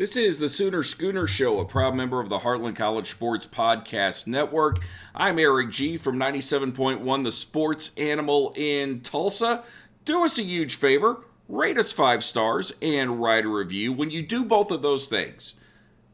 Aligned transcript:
This 0.00 0.16
is 0.16 0.38
the 0.38 0.48
Sooner 0.48 0.82
Schooner 0.82 1.26
Show, 1.26 1.60
a 1.60 1.66
proud 1.66 1.94
member 1.94 2.20
of 2.20 2.30
the 2.30 2.38
Heartland 2.38 2.74
College 2.74 3.10
Sports 3.10 3.46
Podcast 3.46 4.26
Network. 4.26 4.78
I'm 5.14 5.38
Erik 5.38 5.68
Gee 5.68 5.98
from 5.98 6.16
97.1 6.16 7.22
The 7.22 7.30
Sports 7.30 7.90
Animal 7.98 8.54
in 8.56 9.02
Tulsa. 9.02 9.62
Do 10.06 10.24
us 10.24 10.38
a 10.38 10.42
huge 10.42 10.76
favor, 10.76 11.26
rate 11.50 11.76
us 11.76 11.92
five 11.92 12.24
stars, 12.24 12.72
and 12.80 13.20
write 13.20 13.44
a 13.44 13.50
review. 13.50 13.92
When 13.92 14.10
you 14.10 14.22
do 14.22 14.42
both 14.42 14.70
of 14.70 14.80
those 14.80 15.06
things, 15.06 15.52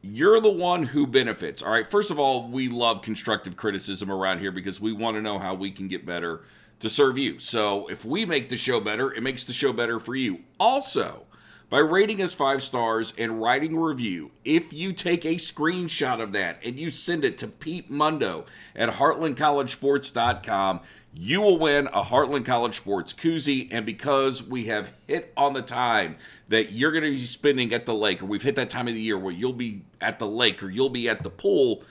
you're 0.03 0.41
the 0.41 0.51
one 0.51 0.87
who 0.87 1.07
benefits. 1.07 1.63
All 1.63 1.71
right, 1.71 1.89
first 1.89 2.11
of 2.11 2.19
all, 2.19 2.49
we 2.49 2.69
love 2.69 3.03
constructive 3.03 3.57
criticism 3.57 4.11
around 4.11 4.41
here 4.41 4.51
because 4.51 4.81
we 4.81 4.93
want 4.93 5.17
to 5.17 5.23
know 5.23 5.39
how 5.39 5.55
we 5.55 5.71
can 5.71 5.87
get 5.87 6.05
better 6.05 6.43
to 6.81 6.89
serve 6.89 7.19
you. 7.19 7.39
So 7.39 7.87
if 7.87 8.05
we 8.05 8.25
make 8.25 8.49
the 8.49 8.57
show 8.57 8.81
better, 8.81 9.13
it 9.13 9.23
makes 9.23 9.45
the 9.45 9.53
show 9.53 9.73
better 9.73 10.01
for 10.01 10.17
you. 10.17 10.41
Also, 10.59 11.27
by 11.69 11.79
rating 11.79 12.23
us 12.23 12.35
five 12.35 12.63
stars 12.63 13.13
and 13.19 13.43
writing 13.43 13.77
a 13.77 13.81
review. 13.81 14.31
If 14.45 14.73
you 14.73 14.93
take 14.93 15.25
a 15.25 15.35
screenshot 15.35 16.23
of 16.23 16.33
that 16.33 16.61
and 16.65 16.79
you 16.79 16.91
send 16.91 17.25
it 17.25 17.39
to 17.39 17.49
Pete 17.49 17.91
Mundo 17.91 18.47
at 18.75 18.89
heartlandcollegesports.com, 18.91 20.81
you 21.19 21.41
will 21.41 21.59
win 21.59 21.87
a 21.89 22.03
Heartland 22.03 22.45
College 22.45 22.75
Sports 22.75 23.13
koozie. 23.13 23.69
And 23.71 23.87
because 23.87 24.43
we 24.43 24.67
have 24.67 24.93
hit 25.07 25.33
on 25.37 25.55
the 25.55 25.63
time 25.63 26.17
that 26.49 26.73
you're 26.73 26.93
going 26.93 27.05
to 27.05 27.11
be 27.11 27.17
spending 27.17 27.73
at 27.73 27.87
the 27.87 27.95
lake, 27.95 28.23
or 28.23 28.27
we've 28.27 28.43
hit 28.43 28.55
that 28.57 28.71
time 28.71 28.87
of 28.87 28.95
the 28.95 29.01
year 29.01 29.19
where 29.19 29.33
you'll 29.33 29.53
be 29.53 29.83
at 30.01 30.19
the 30.19 30.29
lake 30.29 30.63
or 30.63 30.71
you'll 30.71 30.91
be 30.91 31.09
at 31.09 31.23
the 31.23 31.31
pool, 31.31 31.83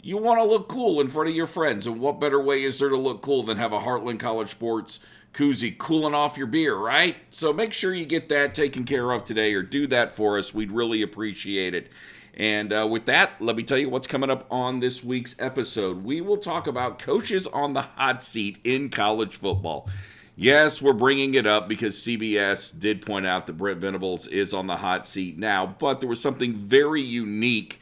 you 0.00 0.18
want 0.18 0.38
to 0.38 0.44
look 0.44 0.68
cool 0.68 1.00
in 1.00 1.08
front 1.08 1.30
of 1.30 1.34
your 1.34 1.46
friends. 1.46 1.86
And 1.86 1.98
what 1.98 2.20
better 2.20 2.38
way 2.38 2.62
is 2.62 2.78
there 2.78 2.90
to 2.90 2.96
look 2.96 3.22
cool 3.22 3.42
than 3.42 3.56
have 3.56 3.72
a 3.72 3.80
Heartland 3.80 4.20
College 4.20 4.50
Sports 4.50 5.00
koozie 5.34 5.76
cooling 5.76 6.14
off 6.14 6.38
your 6.38 6.46
beer, 6.46 6.76
right? 6.76 7.16
So 7.30 7.52
make 7.52 7.72
sure 7.72 7.92
you 7.92 8.06
get 8.06 8.28
that 8.30 8.54
taken 8.54 8.84
care 8.84 9.10
of 9.10 9.24
today 9.24 9.52
or 9.52 9.62
do 9.62 9.86
that 9.88 10.12
for 10.12 10.38
us. 10.38 10.54
We'd 10.54 10.70
really 10.70 11.02
appreciate 11.02 11.74
it. 11.74 11.90
And 12.36 12.72
uh, 12.72 12.86
with 12.90 13.06
that, 13.06 13.40
let 13.40 13.54
me 13.54 13.62
tell 13.62 13.78
you 13.78 13.88
what's 13.88 14.06
coming 14.06 14.30
up 14.30 14.46
on 14.50 14.80
this 14.80 15.04
week's 15.04 15.36
episode. 15.38 16.04
We 16.04 16.20
will 16.20 16.36
talk 16.36 16.66
about 16.66 16.98
coaches 16.98 17.46
on 17.48 17.74
the 17.74 17.82
hot 17.82 18.22
seat 18.22 18.58
in 18.64 18.88
college 18.88 19.36
football. 19.36 19.88
Yes, 20.36 20.82
we're 20.82 20.94
bringing 20.94 21.34
it 21.34 21.46
up 21.46 21.68
because 21.68 21.96
CBS 21.96 22.76
did 22.76 23.06
point 23.06 23.24
out 23.24 23.46
that 23.46 23.52
Brent 23.52 23.78
Venables 23.78 24.26
is 24.26 24.52
on 24.52 24.66
the 24.66 24.76
hot 24.76 25.06
seat 25.06 25.38
now, 25.38 25.76
but 25.78 26.00
there 26.00 26.08
was 26.08 26.20
something 26.20 26.54
very 26.54 27.02
unique 27.02 27.80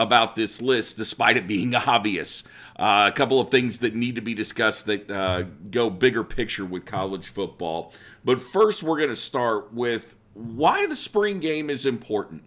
about 0.00 0.34
this 0.34 0.62
list, 0.62 0.96
despite 0.96 1.36
it 1.36 1.46
being 1.46 1.74
obvious. 1.86 2.42
Uh, 2.76 3.10
a 3.12 3.14
couple 3.14 3.38
of 3.38 3.50
things 3.50 3.78
that 3.78 3.94
need 3.94 4.14
to 4.14 4.22
be 4.22 4.32
discussed 4.32 4.86
that 4.86 5.10
uh, 5.10 5.42
go 5.70 5.90
bigger 5.90 6.24
picture 6.24 6.64
with 6.64 6.86
college 6.86 7.28
football. 7.28 7.92
But 8.24 8.40
first, 8.40 8.82
we're 8.82 8.96
going 8.96 9.10
to 9.10 9.16
start 9.16 9.74
with 9.74 10.16
why 10.32 10.86
the 10.86 10.96
spring 10.96 11.38
game 11.38 11.68
is 11.68 11.84
important. 11.84 12.44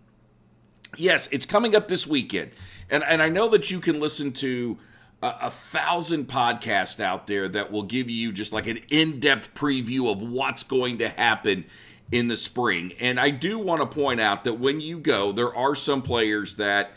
Yes, 0.98 1.28
it's 1.32 1.46
coming 1.46 1.76
up 1.76 1.88
this 1.88 2.08
weekend. 2.08 2.52
And, 2.90 3.04
and 3.04 3.22
I 3.22 3.30
know 3.30 3.48
that 3.50 3.70
you 3.70 3.80
can 3.80 4.00
listen 4.00 4.32
to 4.34 4.80
a, 5.22 5.36
a 5.44 5.50
thousand 5.52 6.28
podcasts 6.28 7.00
out 7.00 7.28
there 7.28 7.48
that 7.50 7.72
will 7.72 7.84
give 7.84 8.10
you 8.10 8.32
just 8.32 8.52
like 8.52 8.66
an 8.66 8.80
in 8.90 9.20
depth 9.20 9.54
preview 9.54 10.12
of 10.12 10.24
what's 10.24 10.64
going 10.64 10.98
to 10.98 11.10
happen 11.10 11.66
in 12.12 12.28
the 12.28 12.38
spring. 12.38 12.94
And 13.00 13.20
I 13.20 13.30
do 13.30 13.60
want 13.60 13.82
to 13.82 13.88
point 13.88 14.20
out 14.20 14.44
that 14.46 14.56
when 14.56 14.82
you 14.82 14.98
go, 14.98 15.32
there 15.32 15.56
are 15.56 15.76
some 15.76 16.02
players 16.02 16.56
that 16.56 16.92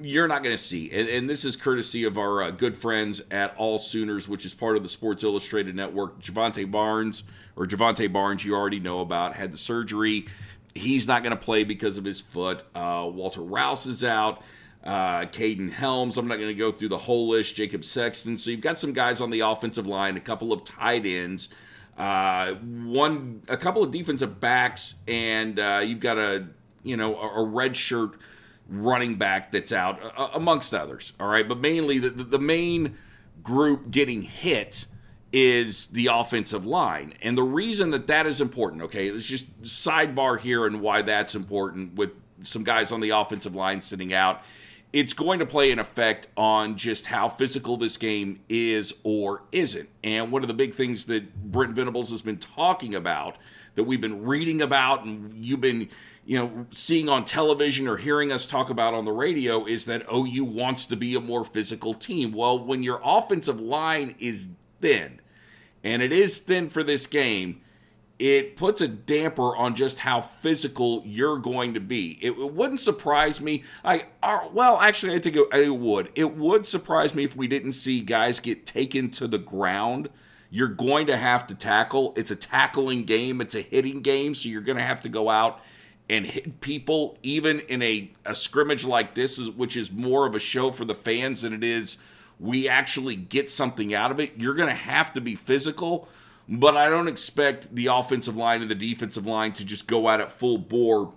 you're 0.00 0.28
not 0.28 0.42
going 0.42 0.54
to 0.54 0.62
see. 0.62 0.90
And, 0.90 1.08
and, 1.08 1.28
this 1.28 1.44
is 1.44 1.56
courtesy 1.56 2.04
of 2.04 2.18
our 2.18 2.42
uh, 2.42 2.50
good 2.50 2.76
friends 2.76 3.22
at 3.30 3.54
All 3.56 3.78
Sooners, 3.78 4.28
which 4.28 4.46
is 4.46 4.54
part 4.54 4.76
of 4.76 4.82
the 4.82 4.88
Sports 4.88 5.24
Illustrated 5.24 5.74
Network. 5.74 6.20
Jovantae 6.20 6.70
Barnes, 6.70 7.24
or 7.56 7.66
Jovantae 7.66 8.12
Barnes, 8.12 8.44
you 8.44 8.54
already 8.54 8.80
know 8.80 9.00
about, 9.00 9.34
had 9.34 9.52
the 9.52 9.58
surgery. 9.58 10.26
He's 10.74 11.06
not 11.06 11.22
going 11.22 11.36
to 11.36 11.42
play 11.42 11.64
because 11.64 11.98
of 11.98 12.04
his 12.04 12.20
foot. 12.20 12.62
Uh, 12.74 13.10
Walter 13.12 13.42
Rouse 13.42 13.86
is 13.86 14.02
out. 14.04 14.42
Uh, 14.82 15.20
Kaden 15.26 15.70
Helms. 15.70 16.16
I'm 16.16 16.26
not 16.26 16.36
going 16.36 16.48
to 16.48 16.54
go 16.54 16.72
through 16.72 16.88
the 16.88 16.98
whole 16.98 17.28
list. 17.28 17.54
Jacob 17.54 17.84
Sexton. 17.84 18.36
So 18.36 18.50
you've 18.50 18.60
got 18.60 18.78
some 18.78 18.92
guys 18.92 19.20
on 19.20 19.30
the 19.30 19.40
offensive 19.40 19.86
line, 19.86 20.16
a 20.16 20.20
couple 20.20 20.52
of 20.52 20.64
tight 20.64 21.06
ends, 21.06 21.50
uh, 21.96 22.54
one, 22.54 23.42
a 23.48 23.56
couple 23.56 23.82
of 23.82 23.90
defensive 23.90 24.40
backs, 24.40 24.96
and 25.06 25.60
uh, 25.60 25.82
you've 25.84 26.00
got 26.00 26.18
a 26.18 26.46
you 26.82 26.96
know 26.96 27.14
a, 27.16 27.42
a 27.42 27.44
red 27.44 27.76
shirt 27.76 28.18
running 28.72 29.16
back 29.16 29.52
that's 29.52 29.72
out, 29.72 30.00
uh, 30.16 30.28
amongst 30.34 30.74
others. 30.74 31.12
All 31.20 31.28
right, 31.28 31.46
but 31.46 31.58
mainly 31.58 31.98
the, 31.98 32.10
the 32.10 32.38
main 32.38 32.96
group 33.42 33.90
getting 33.90 34.22
hit 34.22 34.86
is 35.32 35.86
the 35.88 36.08
offensive 36.08 36.66
line. 36.66 37.14
And 37.22 37.36
the 37.36 37.42
reason 37.42 37.90
that 37.90 38.06
that 38.06 38.26
is 38.26 38.40
important, 38.40 38.82
okay, 38.82 39.08
it's 39.08 39.26
just 39.26 39.62
sidebar 39.62 40.38
here 40.38 40.66
and 40.66 40.80
why 40.80 41.02
that's 41.02 41.34
important 41.34 41.94
with 41.94 42.10
some 42.40 42.64
guys 42.64 42.92
on 42.92 43.00
the 43.00 43.10
offensive 43.10 43.54
line 43.54 43.80
sitting 43.80 44.12
out. 44.12 44.42
It's 44.92 45.14
going 45.14 45.38
to 45.38 45.46
play 45.46 45.72
an 45.72 45.78
effect 45.78 46.26
on 46.36 46.76
just 46.76 47.06
how 47.06 47.28
physical 47.28 47.76
this 47.76 47.96
game 47.96 48.40
is 48.48 48.92
or 49.04 49.44
isn't. 49.50 49.88
And 50.04 50.30
one 50.30 50.42
of 50.42 50.48
the 50.48 50.54
big 50.54 50.74
things 50.74 51.06
that 51.06 51.34
Brent 51.50 51.72
Venables 51.72 52.10
has 52.10 52.20
been 52.20 52.38
talking 52.38 52.94
about, 52.94 53.38
that 53.74 53.84
we've 53.84 54.00
been 54.00 54.24
reading 54.24 54.60
about, 54.60 55.04
and 55.04 55.32
you've 55.42 55.62
been 55.62 55.88
you 56.24 56.38
know, 56.38 56.66
seeing 56.70 57.08
on 57.08 57.24
television 57.24 57.88
or 57.88 57.96
hearing 57.96 58.30
us 58.30 58.46
talk 58.46 58.70
about 58.70 58.94
on 58.94 59.04
the 59.04 59.12
radio 59.12 59.66
is 59.66 59.86
that 59.86 60.04
OU 60.12 60.44
wants 60.44 60.86
to 60.86 60.96
be 60.96 61.14
a 61.14 61.20
more 61.20 61.44
physical 61.44 61.94
team. 61.94 62.32
Well, 62.32 62.58
when 62.58 62.82
your 62.82 63.00
offensive 63.04 63.60
line 63.60 64.14
is 64.18 64.50
thin, 64.80 65.20
and 65.82 66.00
it 66.00 66.12
is 66.12 66.38
thin 66.38 66.68
for 66.68 66.84
this 66.84 67.06
game, 67.08 67.60
it 68.22 68.56
puts 68.56 68.80
a 68.80 68.86
damper 68.86 69.56
on 69.56 69.74
just 69.74 69.98
how 69.98 70.20
physical 70.20 71.02
you're 71.04 71.38
going 71.38 71.74
to 71.74 71.80
be. 71.80 72.20
It, 72.22 72.30
it 72.30 72.52
wouldn't 72.52 72.78
surprise 72.78 73.40
me. 73.40 73.64
I 73.84 74.06
uh, 74.22 74.48
well, 74.52 74.80
actually, 74.80 75.16
I 75.16 75.18
think 75.18 75.34
it, 75.34 75.48
it 75.52 75.76
would. 75.76 76.12
It 76.14 76.36
would 76.36 76.64
surprise 76.64 77.16
me 77.16 77.24
if 77.24 77.34
we 77.34 77.48
didn't 77.48 77.72
see 77.72 78.00
guys 78.00 78.38
get 78.38 78.64
taken 78.64 79.10
to 79.10 79.26
the 79.26 79.38
ground. 79.38 80.08
You're 80.50 80.68
going 80.68 81.08
to 81.08 81.16
have 81.16 81.48
to 81.48 81.56
tackle. 81.56 82.14
It's 82.16 82.30
a 82.30 82.36
tackling 82.36 83.02
game. 83.06 83.40
It's 83.40 83.56
a 83.56 83.60
hitting 83.60 84.02
game, 84.02 84.36
so 84.36 84.48
you're 84.48 84.60
going 84.60 84.78
to 84.78 84.84
have 84.84 85.00
to 85.00 85.08
go 85.08 85.28
out 85.28 85.60
and 86.08 86.24
hit 86.24 86.60
people, 86.60 87.18
even 87.24 87.58
in 87.58 87.82
a, 87.82 88.12
a 88.24 88.36
scrimmage 88.36 88.84
like 88.84 89.16
this, 89.16 89.40
which 89.48 89.76
is 89.76 89.90
more 89.90 90.28
of 90.28 90.36
a 90.36 90.38
show 90.38 90.70
for 90.70 90.84
the 90.84 90.94
fans 90.94 91.42
than 91.42 91.52
it 91.52 91.64
is 91.64 91.98
we 92.42 92.68
actually 92.68 93.14
get 93.14 93.48
something 93.48 93.94
out 93.94 94.10
of 94.10 94.18
it. 94.18 94.32
You're 94.36 94.54
going 94.54 94.68
to 94.68 94.74
have 94.74 95.12
to 95.12 95.20
be 95.20 95.36
physical, 95.36 96.08
but 96.48 96.76
I 96.76 96.88
don't 96.90 97.08
expect 97.08 97.74
the 97.74 97.86
offensive 97.86 98.36
line 98.36 98.62
and 98.62 98.70
the 98.70 98.74
defensive 98.74 99.26
line 99.26 99.52
to 99.52 99.64
just 99.64 99.86
go 99.86 100.08
out 100.08 100.20
at 100.20 100.30
full 100.30 100.58
bore 100.58 101.12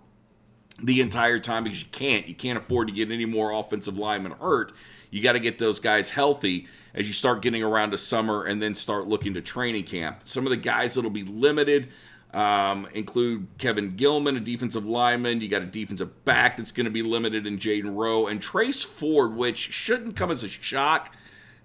the 0.81 1.01
entire 1.01 1.39
time 1.39 1.63
because 1.63 1.81
you 1.81 1.89
can't. 1.91 2.27
You 2.27 2.35
can't 2.35 2.57
afford 2.57 2.87
to 2.87 2.93
get 2.93 3.11
any 3.11 3.25
more 3.25 3.51
offensive 3.51 3.97
linemen 3.97 4.33
hurt. 4.33 4.73
You 5.09 5.21
got 5.21 5.33
to 5.33 5.39
get 5.39 5.59
those 5.59 5.79
guys 5.79 6.09
healthy 6.09 6.67
as 6.93 7.07
you 7.07 7.13
start 7.13 7.41
getting 7.41 7.63
around 7.63 7.91
to 7.91 7.97
summer 7.97 8.43
and 8.43 8.61
then 8.61 8.75
start 8.75 9.07
looking 9.07 9.33
to 9.35 9.41
training 9.41 9.83
camp. 9.83 10.21
Some 10.25 10.45
of 10.45 10.49
the 10.49 10.57
guys 10.57 10.95
that'll 10.95 11.09
be 11.09 11.23
limited 11.23 11.89
um, 12.33 12.87
include 12.93 13.47
Kevin 13.57 13.95
Gilman, 13.95 14.35
a 14.35 14.41
defensive 14.41 14.85
lineman. 14.85 15.39
You 15.39 15.47
got 15.47 15.61
a 15.61 15.67
defensive 15.67 16.25
back 16.25 16.57
that's 16.57 16.73
going 16.73 16.85
to 16.85 16.91
be 16.91 17.01
limited 17.01 17.47
in 17.47 17.57
Jaden 17.57 17.95
Rowe, 17.95 18.27
and 18.27 18.41
Trace 18.41 18.83
Ford, 18.83 19.35
which 19.35 19.57
shouldn't 19.57 20.17
come 20.17 20.31
as 20.31 20.43
a 20.43 20.49
shock 20.49 21.15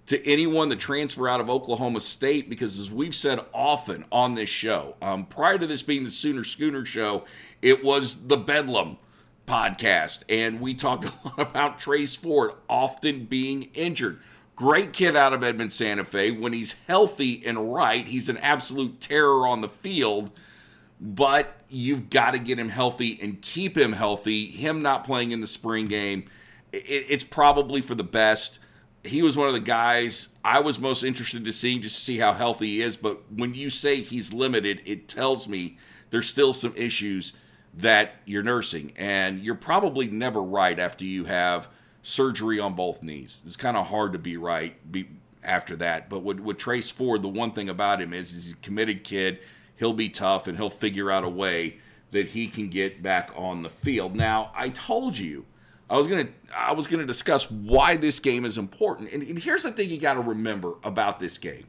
to 0.07 0.25
anyone 0.25 0.69
that 0.69 0.79
transfer 0.79 1.27
out 1.27 1.39
of 1.39 1.49
Oklahoma 1.49 1.99
State, 1.99 2.49
because 2.49 2.79
as 2.79 2.91
we've 2.91 3.15
said 3.15 3.39
often 3.53 4.05
on 4.11 4.35
this 4.35 4.49
show, 4.49 4.95
um, 5.01 5.25
prior 5.25 5.57
to 5.57 5.67
this 5.67 5.83
being 5.83 6.03
the 6.03 6.11
Sooner 6.11 6.43
Schooner 6.43 6.85
show, 6.85 7.23
it 7.61 7.83
was 7.83 8.27
the 8.27 8.37
Bedlam 8.37 8.97
podcast, 9.47 10.23
and 10.27 10.59
we 10.59 10.73
talked 10.73 11.05
a 11.25 11.27
lot 11.27 11.39
about 11.39 11.79
Trace 11.79 12.15
Ford 12.15 12.51
often 12.69 13.25
being 13.25 13.69
injured. 13.73 14.19
Great 14.55 14.93
kid 14.93 15.15
out 15.15 15.33
of 15.33 15.43
Edmond 15.43 15.71
Santa 15.71 16.03
Fe. 16.03 16.31
When 16.31 16.53
he's 16.53 16.75
healthy 16.87 17.41
and 17.45 17.73
right, 17.73 18.05
he's 18.05 18.29
an 18.29 18.37
absolute 18.37 18.99
terror 18.99 19.47
on 19.47 19.61
the 19.61 19.69
field 19.69 20.31
but 21.01 21.55
you've 21.67 22.11
got 22.11 22.31
to 22.31 22.39
get 22.39 22.59
him 22.59 22.69
healthy 22.69 23.17
and 23.19 23.41
keep 23.41 23.75
him 23.75 23.93
healthy. 23.93 24.45
Him 24.45 24.83
not 24.83 25.03
playing 25.03 25.31
in 25.31 25.41
the 25.41 25.47
spring 25.47 25.87
game, 25.87 26.25
it's 26.71 27.23
probably 27.23 27.81
for 27.81 27.95
the 27.95 28.03
best. 28.03 28.59
He 29.03 29.21
was 29.21 29.35
one 29.35 29.47
of 29.47 29.53
the 29.53 29.59
guys 29.59 30.29
I 30.43 30.59
was 30.59 30.79
most 30.79 31.03
interested 31.03 31.45
to 31.45 31.51
see 31.51 31.79
just 31.79 31.95
to 31.95 32.01
see 32.01 32.17
how 32.19 32.33
healthy 32.33 32.67
he 32.67 32.81
is. 32.81 32.97
But 32.97 33.31
when 33.31 33.53
you 33.55 33.69
say 33.69 34.01
he's 34.01 34.33
limited, 34.33 34.81
it 34.85 35.07
tells 35.07 35.47
me 35.47 35.77
there's 36.11 36.27
still 36.27 36.53
some 36.53 36.73
issues 36.75 37.33
that 37.73 38.15
you're 38.25 38.43
nursing. 38.43 38.91
And 38.95 39.39
you're 39.39 39.55
probably 39.55 40.07
never 40.07 40.41
right 40.41 40.77
after 40.77 41.05
you 41.05 41.25
have 41.25 41.67
surgery 42.03 42.59
on 42.59 42.73
both 42.73 43.01
knees. 43.01 43.41
It's 43.45 43.55
kind 43.55 43.77
of 43.77 43.87
hard 43.87 44.13
to 44.13 44.19
be 44.19 44.37
right 44.37 44.91
be, 44.91 45.07
after 45.43 45.75
that. 45.77 46.09
But 46.09 46.19
with, 46.19 46.39
with 46.39 46.57
Trace 46.57 46.91
Ford, 46.91 47.21
the 47.21 47.27
one 47.27 47.53
thing 47.53 47.69
about 47.69 48.01
him 48.01 48.13
is 48.13 48.31
he's 48.31 48.53
a 48.53 48.57
committed 48.57 49.03
kid 49.03 49.39
he'll 49.81 49.93
be 49.93 50.09
tough 50.09 50.47
and 50.47 50.57
he'll 50.57 50.69
figure 50.69 51.09
out 51.09 51.23
a 51.23 51.29
way 51.29 51.75
that 52.11 52.27
he 52.29 52.47
can 52.47 52.69
get 52.69 53.01
back 53.01 53.31
on 53.35 53.63
the 53.63 53.69
field. 53.69 54.15
Now, 54.15 54.51
I 54.55 54.69
told 54.69 55.17
you 55.17 55.45
I 55.91 55.97
was 55.97 56.07
gonna 56.07 56.29
I 56.55 56.71
was 56.71 56.87
gonna 56.87 57.05
discuss 57.05 57.51
why 57.51 57.97
this 57.97 58.21
game 58.21 58.45
is 58.45 58.57
important. 58.57 59.11
And, 59.11 59.21
and 59.21 59.37
here's 59.37 59.63
the 59.63 59.71
thing 59.73 59.89
you 59.89 59.99
got 59.99 60.13
to 60.13 60.21
remember 60.21 60.75
about 60.85 61.19
this 61.19 61.37
game. 61.37 61.65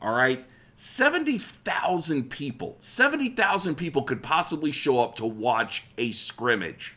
All 0.00 0.12
right. 0.12 0.44
70,000 0.74 2.30
people, 2.30 2.76
70,000 2.78 3.74
people 3.74 4.04
could 4.04 4.22
possibly 4.22 4.70
show 4.70 5.00
up 5.00 5.16
to 5.16 5.26
watch 5.26 5.86
a 5.98 6.12
scrimmage. 6.12 6.96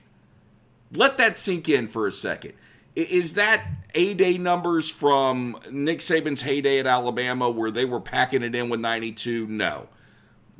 Let 0.93 1.17
that 1.17 1.35
sink 1.37 1.67
in 1.67 1.87
for 1.87 2.05
a 2.05 2.11
second. 2.11 2.53
Is 2.95 3.33
that 3.33 3.65
A 3.95 4.13
Day 4.13 4.37
numbers 4.37 4.89
from 4.89 5.57
Nick 5.71 5.99
Saban's 5.99 6.43
heyday 6.43 6.79
at 6.79 6.85
Alabama 6.85 7.49
where 7.49 7.71
they 7.71 7.85
were 7.85 7.99
packing 7.99 8.43
it 8.43 8.53
in 8.53 8.69
with 8.69 8.79
92? 8.79 9.47
No. 9.47 9.87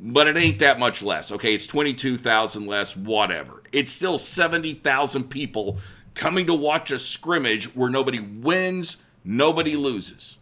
But 0.00 0.26
it 0.26 0.36
ain't 0.36 0.58
that 0.58 0.80
much 0.80 1.00
less. 1.00 1.30
Okay, 1.30 1.54
it's 1.54 1.68
22,000 1.68 2.66
less, 2.66 2.96
whatever. 2.96 3.62
It's 3.70 3.92
still 3.92 4.18
70,000 4.18 5.30
people 5.30 5.78
coming 6.14 6.46
to 6.46 6.54
watch 6.54 6.90
a 6.90 6.98
scrimmage 6.98 7.74
where 7.74 7.90
nobody 7.90 8.20
wins, 8.20 9.02
nobody 9.24 9.76
loses. 9.76 10.38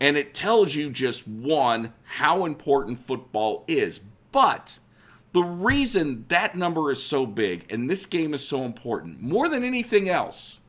And 0.00 0.16
it 0.16 0.34
tells 0.34 0.74
you 0.74 0.90
just 0.90 1.26
one, 1.26 1.92
how 2.04 2.44
important 2.44 2.98
football 2.98 3.64
is. 3.66 4.00
But 4.30 4.78
the 5.32 5.42
reason 5.42 6.26
that 6.28 6.56
number 6.56 6.90
is 6.90 7.02
so 7.02 7.26
big 7.26 7.66
and 7.70 7.88
this 7.88 8.06
game 8.06 8.34
is 8.34 8.46
so 8.46 8.64
important, 8.64 9.22
more 9.22 9.48
than 9.48 9.64
anything 9.64 10.08
else, 10.08 10.60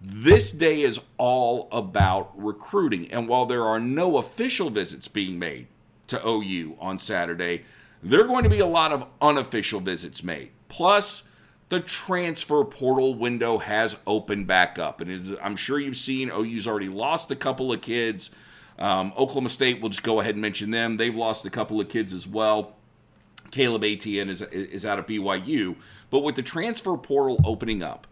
this 0.00 0.52
day 0.52 0.82
is 0.82 1.00
all 1.16 1.68
about 1.72 2.32
recruiting. 2.40 3.10
And 3.10 3.28
while 3.28 3.46
there 3.46 3.64
are 3.64 3.80
no 3.80 4.16
official 4.16 4.70
visits 4.70 5.08
being 5.08 5.38
made 5.38 5.66
to 6.06 6.26
OU 6.26 6.76
on 6.80 6.98
Saturday, 6.98 7.64
there 8.02 8.20
are 8.20 8.28
going 8.28 8.44
to 8.44 8.50
be 8.50 8.60
a 8.60 8.66
lot 8.66 8.92
of 8.92 9.06
unofficial 9.20 9.80
visits 9.80 10.22
made. 10.22 10.50
Plus, 10.68 11.24
the 11.68 11.80
transfer 11.80 12.64
portal 12.64 13.14
window 13.14 13.58
has 13.58 13.96
opened 14.06 14.46
back 14.46 14.78
up. 14.78 15.00
And 15.00 15.38
I'm 15.42 15.56
sure 15.56 15.78
you've 15.78 15.96
seen, 15.96 16.30
OU's 16.30 16.66
already 16.66 16.88
lost 16.88 17.30
a 17.30 17.36
couple 17.36 17.72
of 17.72 17.80
kids. 17.80 18.30
Um, 18.78 19.12
Oklahoma 19.16 19.48
State, 19.48 19.80
we'll 19.80 19.90
just 19.90 20.02
go 20.02 20.20
ahead 20.20 20.34
and 20.34 20.42
mention 20.42 20.70
them. 20.70 20.96
They've 20.96 21.14
lost 21.14 21.44
a 21.44 21.50
couple 21.50 21.80
of 21.80 21.88
kids 21.88 22.14
as 22.14 22.26
well. 22.26 22.76
Caleb 23.50 23.84
Etienne 23.84 24.28
is, 24.28 24.42
is 24.42 24.86
out 24.86 24.98
of 24.98 25.06
BYU. 25.06 25.76
But 26.10 26.20
with 26.20 26.36
the 26.36 26.42
transfer 26.42 26.96
portal 26.96 27.40
opening 27.44 27.82
up, 27.82 28.06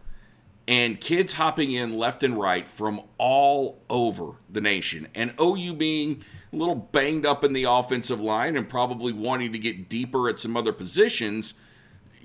and 0.67 0.99
kids 0.99 1.33
hopping 1.33 1.71
in 1.71 1.97
left 1.97 2.23
and 2.23 2.37
right 2.37 2.67
from 2.67 3.01
all 3.17 3.81
over 3.89 4.33
the 4.49 4.59
nation. 4.59 5.07
And 5.15 5.33
OU 5.39 5.73
being 5.75 6.23
a 6.51 6.55
little 6.55 6.75
banged 6.75 7.25
up 7.25 7.43
in 7.43 7.53
the 7.53 7.63
offensive 7.63 8.19
line 8.19 8.57
and 8.57 8.67
probably 8.67 9.13
wanting 9.13 9.53
to 9.53 9.59
get 9.59 9.87
deeper 9.87 10.27
at 10.27 10.37
some 10.37 10.57
other 10.57 10.73
positions, 10.73 11.53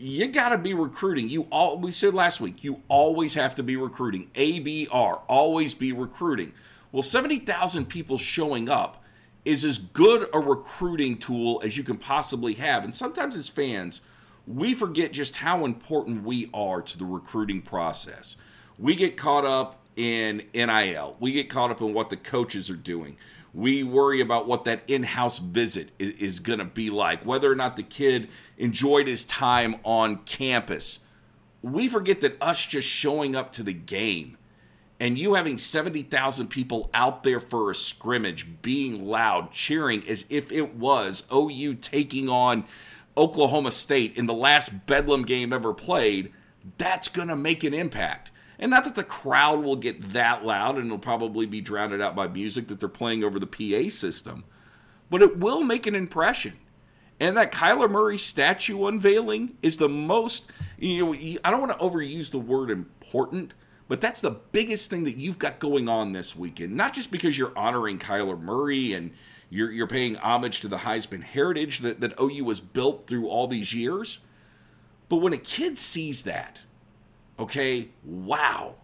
you 0.03 0.27
got 0.27 0.49
to 0.49 0.59
be 0.59 0.75
recruiting. 0.75 1.29
You 1.29 1.47
all 1.51 1.79
we 1.79 1.93
said 1.93 2.13
last 2.13 2.41
week, 2.41 2.65
you 2.65 2.83
always 2.89 3.35
have 3.35 3.55
to 3.55 3.63
be 3.63 3.77
recruiting. 3.77 4.31
ABR, 4.35 5.21
always 5.29 5.75
be 5.75 5.93
recruiting. 5.93 6.53
Well, 6.91 7.05
70,000 7.05 7.87
people 7.87 8.19
showing 8.19 8.69
up 8.69 9.05
is 9.45 9.65
as 9.65 9.79
good 9.79 10.29
a 10.33 10.41
recruiting 10.41 11.19
tool 11.19 11.63
as 11.65 11.77
you 11.77 11.85
can 11.85 11.99
possibly 11.99 12.55
have. 12.55 12.83
And 12.83 12.93
sometimes 12.93 13.37
as 13.37 13.49
fans, 13.49 14.01
we 14.45 14.75
forget 14.75 15.13
just 15.13 15.37
how 15.37 15.65
important 15.65 16.25
we 16.25 16.51
are 16.53 16.83
to 16.83 16.99
the 16.99 17.05
recruiting 17.05 17.63
process. 17.63 18.37
We 18.79 18.97
get 18.97 19.17
caught 19.17 19.45
up 19.45 19.87
in 19.95 20.43
NIL, 20.53 21.17
we 21.21 21.31
get 21.31 21.49
caught 21.49 21.71
up 21.71 21.81
in 21.81 21.95
what 21.95 22.11
the 22.11 22.17
coaches 22.17 22.71
are 22.71 22.77
doing. 22.77 23.17
We 23.55 23.83
worry 23.83 24.21
about 24.21 24.47
what 24.47 24.65
that 24.65 24.83
in 24.87 25.03
house 25.03 25.39
visit 25.39 25.91
is, 25.99 26.11
is 26.13 26.41
going 26.41 26.59
to 26.59 26.65
be 26.65 26.91
like, 26.91 27.25
whether 27.25 27.51
or 27.51 27.55
not 27.55 27.77
the 27.77 27.83
kid 27.83 28.29
enjoyed 28.57 29.07
his 29.07 29.25
time 29.25 29.77
on 29.85 30.19
campus. 30.25 31.01
We 31.61 31.89
forget 31.89 32.21
that 32.23 32.37
us 32.41 32.65
just 32.65 32.89
showing 32.89 33.37
up 33.37 33.53
to 33.53 33.63
the 33.63 33.75
game 33.75 34.39
and 35.03 35.19
you 35.19 35.35
having 35.35 35.59
70,000 35.59 36.47
people 36.47 36.89
out 36.95 37.25
there 37.25 37.41
for 37.41 37.73
a 37.73 37.75
scrimmage, 37.75 38.63
being 38.63 39.05
loud, 39.05 39.51
cheering 39.51 40.07
as 40.09 40.25
if 40.31 40.53
it 40.53 40.77
was 40.77 41.25
OU 41.33 41.75
taking 41.75 42.29
on 42.29 42.65
Oklahoma 43.17 43.73
State 43.73 44.17
in 44.17 44.27
the 44.27 44.33
last 44.33 44.87
Bedlam 44.87 45.25
game 45.25 45.53
ever 45.53 45.75
played, 45.75 46.33
that's 46.79 47.09
going 47.09 47.27
to 47.27 47.35
make 47.35 47.65
an 47.65 47.75
impact. 47.75 48.31
And 48.63 48.71
not 48.71 48.85
that 48.85 48.95
the 48.95 49.03
crowd 49.03 49.65
will 49.65 49.75
get 49.75 50.01
that 50.13 50.47
loud 50.47 50.77
and 50.77 50.87
it'll 50.87 50.97
probably 50.97 51.47
be 51.47 51.61
drowned 51.61 52.01
out 52.01 52.15
by 52.15 52.29
music 52.29 52.69
that 52.69 52.79
they're 52.79 52.89
playing 52.89 53.25
over 53.25 53.41
the 53.41 53.45
PA 53.45 53.91
system, 53.91 54.45
but 55.11 55.21
it 55.21 55.37
will 55.37 55.65
make 55.65 55.89
an 55.89 55.97
impression. 55.97 56.53
And 57.19 57.37
that 57.37 57.51
Kyler 57.51 57.91
Murray 57.91 58.19
statue 58.19 58.87
unveiling 58.87 59.57
is 59.63 59.79
the 59.79 59.89
most, 59.89 60.53
you 60.79 61.05
know, 61.05 61.13
I 61.45 61.51
don't 61.51 61.61
want 61.61 61.77
to 61.77 61.85
overuse 61.85 62.31
the 62.31 62.39
word 62.39 62.71
important, 62.71 63.53
but 63.89 64.01
that's 64.01 64.21
the 64.21 64.31
biggest 64.31 64.91
thing 64.91 65.03
that 65.05 65.17
you've 65.17 65.41
got 65.41 65.59
going 65.59 65.89
on 65.89 66.13
this 66.13 66.37
weekend. 66.37 66.77
Not 66.77 66.95
just 66.95 67.11
because 67.11 67.37
you're 67.37 67.59
honoring 67.59 67.99
Kyler 67.99 68.41
Murray 68.41 68.93
and 68.93 69.11
you're, 69.51 69.73
you're 69.73 69.89
paying 69.89 70.15
homage 70.15 70.61
to 70.61 70.69
the 70.69 70.79
Heisman 70.79 71.25
heritage 71.25 71.81
that, 71.81 72.01
that 72.01 72.15
OU 72.21 72.47
has 72.47 72.61
built 72.61 73.09
through 73.09 73.27
all 73.27 73.49
these 73.49 73.75
years. 73.75 74.21
But 75.09 75.17
when 75.17 75.33
a 75.33 75.39
kid 75.39 75.77
sees 75.77 76.23
that, 76.23 76.63
okay, 77.43 77.89
wow, 78.05 78.75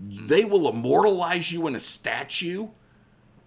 they 0.00 0.44
will 0.44 0.68
immortalize 0.68 1.52
you 1.52 1.66
in 1.66 1.74
a 1.74 1.80
statue. 1.80 2.68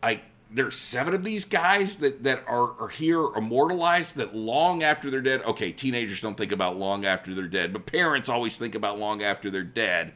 Like 0.02 0.24
there's 0.52 0.76
seven 0.76 1.14
of 1.14 1.24
these 1.24 1.46
guys 1.46 1.98
that, 1.98 2.24
that 2.24 2.44
are, 2.48 2.80
are 2.82 2.90
here 2.90 3.22
immortalized 3.36 4.16
that 4.18 4.36
long 4.36 4.84
after 4.84 5.10
they're 5.10 5.22
dead. 5.22 5.42
Okay, 5.44 5.72
teenagers 5.72 6.22
don't 6.22 6.38
think 6.38 6.52
about 6.52 6.78
long 6.78 7.06
after 7.06 7.34
they're 7.34 7.48
dead, 7.48 7.74
but 7.74 7.86
parents 7.86 8.30
always 8.30 8.58
think 8.58 8.76
about 8.76 9.00
long 9.00 9.22
after 9.22 9.50
they're 9.50 9.64
dead 9.64 10.14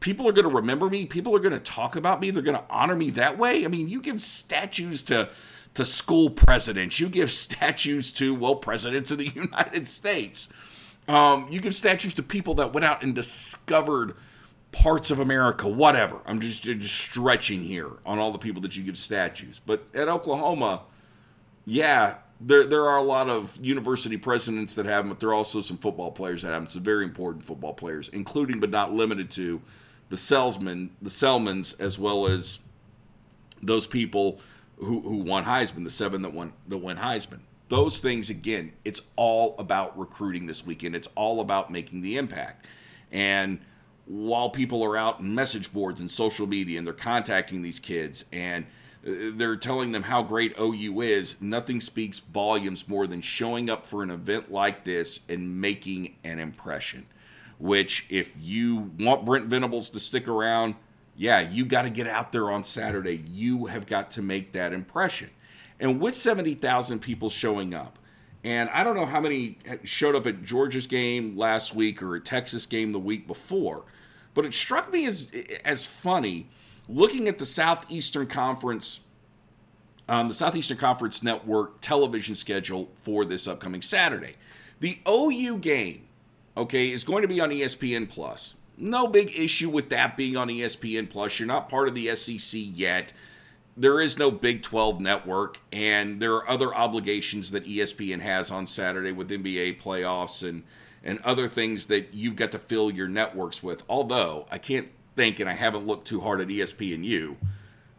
people 0.00 0.28
are 0.28 0.32
going 0.32 0.48
to 0.48 0.54
remember 0.54 0.88
me. 0.88 1.06
People 1.06 1.34
are 1.34 1.40
going 1.40 1.52
to 1.52 1.58
talk 1.58 1.96
about 1.96 2.20
me. 2.20 2.30
They're 2.30 2.42
going 2.42 2.56
to 2.56 2.64
honor 2.70 2.96
me 2.96 3.10
that 3.10 3.38
way. 3.38 3.64
I 3.64 3.68
mean, 3.68 3.88
you 3.88 4.00
give 4.00 4.20
statues 4.20 5.02
to 5.04 5.30
to 5.74 5.84
school 5.84 6.30
presidents. 6.30 6.98
You 6.98 7.08
give 7.08 7.30
statues 7.30 8.10
to 8.12 8.34
well 8.34 8.56
presidents 8.56 9.10
of 9.10 9.18
the 9.18 9.28
United 9.34 9.86
States. 9.86 10.48
Um, 11.08 11.48
you 11.50 11.60
give 11.60 11.74
statues 11.74 12.14
to 12.14 12.22
people 12.22 12.54
that 12.54 12.72
went 12.72 12.84
out 12.84 13.02
and 13.02 13.14
discovered 13.14 14.14
parts 14.72 15.10
of 15.10 15.18
America. 15.18 15.66
Whatever. 15.66 16.20
I'm 16.26 16.40
just, 16.40 16.62
just 16.62 16.94
stretching 16.94 17.62
here 17.62 17.90
on 18.04 18.18
all 18.18 18.30
the 18.30 18.38
people 18.38 18.62
that 18.62 18.76
you 18.76 18.84
give 18.84 18.98
statues. 18.98 19.60
But 19.64 19.84
at 19.94 20.08
Oklahoma, 20.08 20.82
yeah, 21.64 22.16
there 22.40 22.64
there 22.64 22.86
are 22.86 22.98
a 22.98 23.02
lot 23.02 23.28
of 23.28 23.58
university 23.60 24.16
presidents 24.16 24.74
that 24.76 24.86
have 24.86 25.04
them, 25.04 25.08
but 25.08 25.20
there 25.20 25.30
are 25.30 25.34
also 25.34 25.60
some 25.60 25.78
football 25.78 26.10
players 26.10 26.42
that 26.42 26.52
have 26.52 26.62
them. 26.62 26.66
Some 26.68 26.82
very 26.82 27.04
important 27.04 27.44
football 27.44 27.72
players, 27.72 28.08
including 28.10 28.60
but 28.60 28.70
not 28.70 28.92
limited 28.92 29.30
to 29.32 29.60
the 30.08 30.16
salesmen, 30.16 30.90
the 31.02 31.10
Selmans, 31.10 31.78
as 31.80 31.98
well 31.98 32.26
as 32.26 32.60
those 33.62 33.86
people 33.86 34.40
who, 34.76 35.00
who 35.00 35.18
won 35.18 35.44
Heisman, 35.44 35.84
the 35.84 35.90
seven 35.90 36.22
that 36.22 36.32
won 36.32 36.52
that 36.68 36.78
won 36.78 36.96
Heisman. 36.96 37.40
Those 37.68 38.00
things 38.00 38.30
again, 38.30 38.72
it's 38.84 39.02
all 39.16 39.54
about 39.58 39.98
recruiting 39.98 40.46
this 40.46 40.66
weekend. 40.66 40.94
It's 40.96 41.08
all 41.14 41.40
about 41.40 41.70
making 41.70 42.00
the 42.00 42.16
impact. 42.16 42.66
And 43.12 43.60
while 44.06 44.50
people 44.50 44.82
are 44.82 44.96
out 44.96 45.20
in 45.20 45.34
message 45.34 45.72
boards 45.72 46.00
and 46.00 46.10
social 46.10 46.46
media 46.46 46.78
and 46.78 46.86
they're 46.86 46.94
contacting 46.94 47.62
these 47.62 47.78
kids 47.78 48.24
and 48.32 48.64
uh, 49.06 49.32
they're 49.34 49.56
telling 49.56 49.92
them 49.92 50.04
how 50.04 50.22
great 50.22 50.58
OU 50.58 51.00
is, 51.02 51.40
nothing 51.40 51.80
speaks 51.80 52.18
volumes 52.18 52.88
more 52.88 53.06
than 53.06 53.20
showing 53.20 53.68
up 53.68 53.84
for 53.84 54.02
an 54.02 54.10
event 54.10 54.50
like 54.50 54.84
this 54.84 55.20
and 55.28 55.60
making 55.60 56.16
an 56.24 56.38
impression 56.38 57.06
which 57.58 58.06
if 58.08 58.36
you 58.40 58.92
want 58.98 59.24
Brent 59.24 59.46
Venables 59.46 59.90
to 59.90 60.00
stick 60.00 60.28
around, 60.28 60.76
yeah, 61.16 61.40
you 61.40 61.64
got 61.64 61.82
to 61.82 61.90
get 61.90 62.06
out 62.06 62.32
there 62.32 62.50
on 62.50 62.62
Saturday. 62.64 63.22
You 63.28 63.66
have 63.66 63.86
got 63.86 64.12
to 64.12 64.22
make 64.22 64.52
that 64.52 64.72
impression. 64.72 65.30
And 65.80 66.00
with 66.00 66.14
70,000 66.14 67.00
people 67.00 67.30
showing 67.30 67.74
up, 67.74 67.98
and 68.44 68.68
I 68.70 68.84
don't 68.84 68.96
know 68.96 69.06
how 69.06 69.20
many 69.20 69.58
showed 69.84 70.14
up 70.14 70.26
at 70.26 70.42
Georgia's 70.42 70.86
game 70.86 71.32
last 71.32 71.74
week 71.74 72.02
or 72.02 72.14
a 72.14 72.20
Texas 72.20 72.66
game 72.66 72.92
the 72.92 72.98
week 72.98 73.26
before, 73.26 73.84
but 74.34 74.44
it 74.44 74.54
struck 74.54 74.92
me 74.92 75.06
as 75.06 75.32
as 75.64 75.86
funny 75.86 76.48
looking 76.88 77.26
at 77.26 77.38
the 77.38 77.46
Southeastern 77.46 78.26
Conference 78.26 79.00
um, 80.08 80.28
the 80.28 80.34
Southeastern 80.34 80.78
Conference 80.78 81.22
Network 81.22 81.80
television 81.80 82.34
schedule 82.34 82.88
for 83.02 83.24
this 83.24 83.46
upcoming 83.46 83.82
Saturday. 83.82 84.34
The 84.80 85.00
OU 85.06 85.58
game 85.58 86.08
okay, 86.58 86.90
is 86.90 87.04
going 87.04 87.22
to 87.22 87.28
be 87.28 87.40
on 87.40 87.50
ESPN 87.50 88.08
Plus. 88.08 88.56
No 88.76 89.06
big 89.06 89.36
issue 89.36 89.70
with 89.70 89.88
that 89.90 90.16
being 90.16 90.36
on 90.36 90.48
ESPN 90.48 91.08
Plus. 91.08 91.38
You're 91.38 91.46
not 91.46 91.68
part 91.68 91.88
of 91.88 91.94
the 91.94 92.14
SEC 92.14 92.60
yet. 92.62 93.12
There 93.78 94.00
is 94.00 94.18
no 94.18 94.32
Big 94.32 94.62
12 94.62 95.00
network, 95.00 95.60
and 95.72 96.20
there 96.20 96.34
are 96.34 96.48
other 96.48 96.74
obligations 96.74 97.52
that 97.52 97.64
ESPN 97.64 98.20
has 98.22 98.50
on 98.50 98.66
Saturday 98.66 99.12
with 99.12 99.30
NBA 99.30 99.80
playoffs 99.80 100.46
and 100.46 100.64
and 101.04 101.20
other 101.20 101.46
things 101.46 101.86
that 101.86 102.12
you've 102.12 102.34
got 102.34 102.50
to 102.50 102.58
fill 102.58 102.90
your 102.90 103.06
networks 103.06 103.62
with. 103.62 103.84
Although 103.88 104.48
I 104.50 104.58
can't 104.58 104.88
think, 105.14 105.38
and 105.38 105.48
I 105.48 105.52
haven't 105.52 105.86
looked 105.86 106.08
too 106.08 106.22
hard 106.22 106.40
at 106.40 106.48
ESPN, 106.48 107.04
ESPNU, 107.04 107.36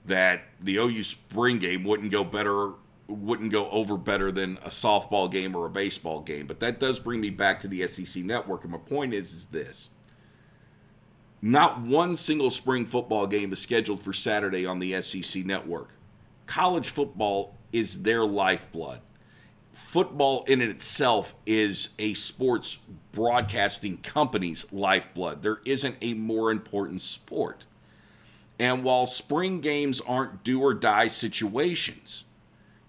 that 0.06 0.42
the 0.60 0.76
OU 0.76 1.04
spring 1.04 1.60
game 1.60 1.86
wouldn't 1.86 2.12
go 2.12 2.26
better 2.26 2.74
wouldn't 3.08 3.52
go 3.52 3.70
over 3.70 3.98
better 3.98 4.34
than 4.34 4.58
a 4.58 4.70
softball 4.70 5.32
game 5.32 5.56
or 5.56 5.66
a 5.66 5.70
baseball 5.70 6.20
game. 6.20 6.46
But 6.46 6.60
that 6.60 6.80
does 6.80 7.00
bring 7.00 7.22
me 7.22 7.30
back 7.30 7.62
to 7.62 7.70
the 7.70 7.88
SEC 7.88 8.24
network. 8.24 8.64
And 8.64 8.72
my 8.74 8.78
point 8.78 9.14
is, 9.14 9.34
is 9.34 9.46
this. 9.46 9.90
Not 11.42 11.80
one 11.82 12.16
single 12.16 12.50
spring 12.50 12.86
football 12.86 13.26
game 13.26 13.54
is 13.54 13.60
scheduled 13.62 14.02
for 14.02 14.12
Saturday 14.12 14.66
on 14.66 14.80
the 14.80 15.02
SEC 15.02 15.46
network. 15.46 15.96
College 16.48 16.90
football 16.90 17.56
is 17.72 18.04
their 18.04 18.26
lifeblood. 18.26 19.02
football 19.72 20.44
in 20.44 20.62
itself 20.62 21.34
is 21.46 21.90
a 21.98 22.14
sports 22.14 22.80
broadcasting 23.14 23.98
company's 23.98 24.66
lifeblood. 24.74 25.42
There 25.42 25.62
isn't 25.64 25.96
a 26.02 26.14
more 26.16 26.52
important 26.52 27.00
sport. 27.02 27.66
And 28.60 28.84
while 28.84 29.06
spring 29.06 29.62
games 29.62 30.02
aren't 30.02 30.44
do 30.44 30.62
or 30.62 30.74
die 30.74 31.08
situations, 31.08 32.26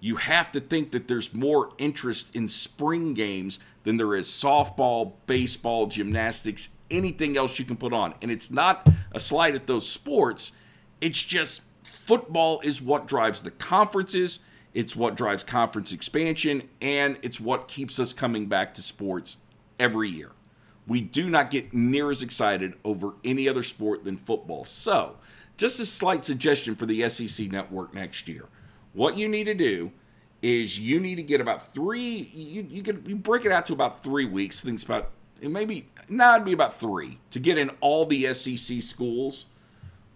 you 0.01 0.17
have 0.17 0.51
to 0.53 0.61
think 0.61 0.91
that 0.91 1.07
there's 1.07 1.33
more 1.33 1.71
interest 1.79 2.35
in 2.35 2.49
spring 2.49 3.15
games 3.15 3.61
than 3.85 3.97
there 3.97 4.17
is 4.17 4.27
softball, 4.27 5.13
baseball, 5.27 5.87
gymnastics, 5.87 6.71
anything 6.91 7.37
else 7.37 7.59
you 7.59 7.65
can 7.65 7.77
put 7.77 7.93
on. 7.93 8.15
And 8.23 8.31
it's 8.31 8.51
not 8.51 8.89
a 9.13 9.21
slight 9.21 9.55
at 9.55 9.67
those 9.67 9.89
sports, 9.89 10.53
it's 11.01 11.23
just 11.23 11.63
football 11.83 12.61
is 12.61 12.83
what 12.83 13.07
drives 13.07 13.43
the 13.43 13.51
conferences, 13.51 14.41
it's 14.75 14.95
what 14.95 15.17
drives 15.17 15.45
conference 15.45 15.93
expansion, 15.93 16.69
and 16.81 17.19
it's 17.23 17.41
what 17.41 17.69
keeps 17.69 17.99
us 17.99 18.13
coming 18.13 18.47
back 18.47 18.75
to 18.75 18.83
sports 18.83 19.39
every 19.79 20.09
year. 20.09 20.33
We 20.87 21.01
do 21.01 21.31
not 21.31 21.51
get 21.51 21.73
near 21.73 22.11
as 22.11 22.23
excited 22.23 22.75
over 22.85 23.15
any 23.25 23.49
other 23.49 23.63
sport 23.63 24.05
than 24.05 24.17
football. 24.17 24.65
So, 24.65 25.17
just 25.57 25.79
a 25.79 25.87
slight 25.87 26.25
suggestion 26.25 26.75
for 26.75 26.87
the 26.87 27.09
SEC 27.09 27.51
network 27.51 27.95
next 27.95 28.29
year. 28.29 28.47
What 28.93 29.17
you 29.17 29.29
need 29.29 29.45
to 29.45 29.55
do 29.55 29.93
is 30.43 30.81
you 30.81 30.99
need 30.99 31.17
to 31.17 31.23
get 31.23 31.41
about 31.41 31.73
three. 31.73 32.31
You 32.35 32.67
you 32.69 32.83
can 32.83 33.05
you 33.07 33.17
break 33.17 33.45
it 33.45 33.53
out 33.53 33.67
to 33.67 33.73
about 33.73 34.03
three 34.03 34.25
weeks. 34.25 34.63
Things 34.63 34.85
about 34.85 35.11
maybe 35.43 35.89
now 36.09 36.35
it'd 36.35 36.45
be 36.45 36.53
about 36.53 36.79
three 36.79 37.19
to 37.31 37.39
get 37.39 37.59
in 37.59 37.71
all 37.81 38.05
the 38.07 38.33
SEC 38.35 38.83
schools. 38.83 39.47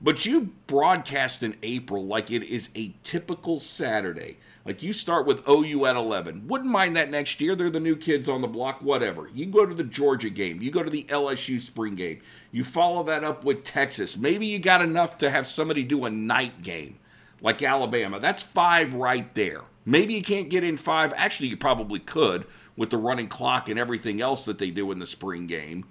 But 0.00 0.26
you 0.26 0.52
broadcast 0.66 1.42
in 1.42 1.56
April 1.62 2.04
like 2.04 2.30
it 2.30 2.42
is 2.42 2.68
a 2.74 2.94
typical 3.02 3.58
Saturday. 3.58 4.36
Like 4.64 4.82
you 4.82 4.92
start 4.92 5.26
with 5.26 5.48
OU 5.48 5.86
at 5.86 5.96
11. 5.96 6.46
Wouldn't 6.46 6.70
mind 6.70 6.96
that 6.96 7.10
next 7.10 7.40
year. 7.40 7.54
They're 7.54 7.70
the 7.70 7.80
new 7.80 7.96
kids 7.96 8.28
on 8.28 8.42
the 8.42 8.48
block, 8.48 8.82
whatever. 8.82 9.30
You 9.32 9.46
go 9.46 9.64
to 9.64 9.74
the 9.74 9.84
Georgia 9.84 10.30
game. 10.30 10.60
You 10.60 10.70
go 10.70 10.82
to 10.82 10.90
the 10.90 11.04
LSU 11.04 11.58
spring 11.58 11.94
game. 11.94 12.20
You 12.50 12.64
follow 12.64 13.02
that 13.04 13.24
up 13.24 13.44
with 13.44 13.64
Texas. 13.64 14.16
Maybe 14.16 14.46
you 14.46 14.58
got 14.58 14.82
enough 14.82 15.16
to 15.18 15.30
have 15.30 15.46
somebody 15.46 15.84
do 15.84 16.04
a 16.04 16.10
night 16.10 16.62
game 16.62 16.98
like 17.40 17.62
Alabama. 17.62 18.18
That's 18.20 18.42
five 18.42 18.94
right 18.94 19.32
there. 19.34 19.62
Maybe 19.84 20.14
you 20.14 20.22
can't 20.22 20.48
get 20.48 20.64
in 20.64 20.76
five. 20.76 21.12
Actually, 21.16 21.48
you 21.48 21.56
probably 21.56 21.98
could 21.98 22.46
with 22.76 22.90
the 22.90 22.96
running 22.96 23.28
clock 23.28 23.68
and 23.68 23.78
everything 23.78 24.20
else 24.20 24.44
that 24.44 24.58
they 24.58 24.70
do 24.70 24.90
in 24.90 24.98
the 24.98 25.06
spring 25.06 25.46
game. 25.46 25.84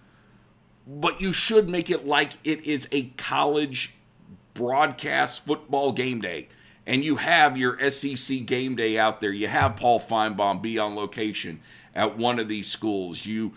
But 0.86 1.22
you 1.22 1.32
should 1.32 1.70
make 1.70 1.90
it 1.90 2.06
like 2.06 2.34
it 2.44 2.64
is 2.66 2.88
a 2.92 3.04
college 3.18 3.96
broadcast 4.54 5.46
football 5.46 5.92
game 5.92 6.22
day 6.22 6.50
and 6.86 7.04
you 7.04 7.18
have 7.18 7.58
your 7.58 7.80
SEC 7.90 8.46
game 8.46 8.76
day 8.76 8.98
out 8.98 9.22
there, 9.22 9.32
you 9.32 9.48
have 9.48 9.76
Paul 9.76 10.00
Finebaum 10.00 10.62
be 10.62 10.78
on 10.78 10.96
location 10.96 11.62
at 11.96 12.18
one 12.18 12.40
of 12.40 12.48
these 12.48 12.70
schools. 12.70 13.26
You 13.26 13.54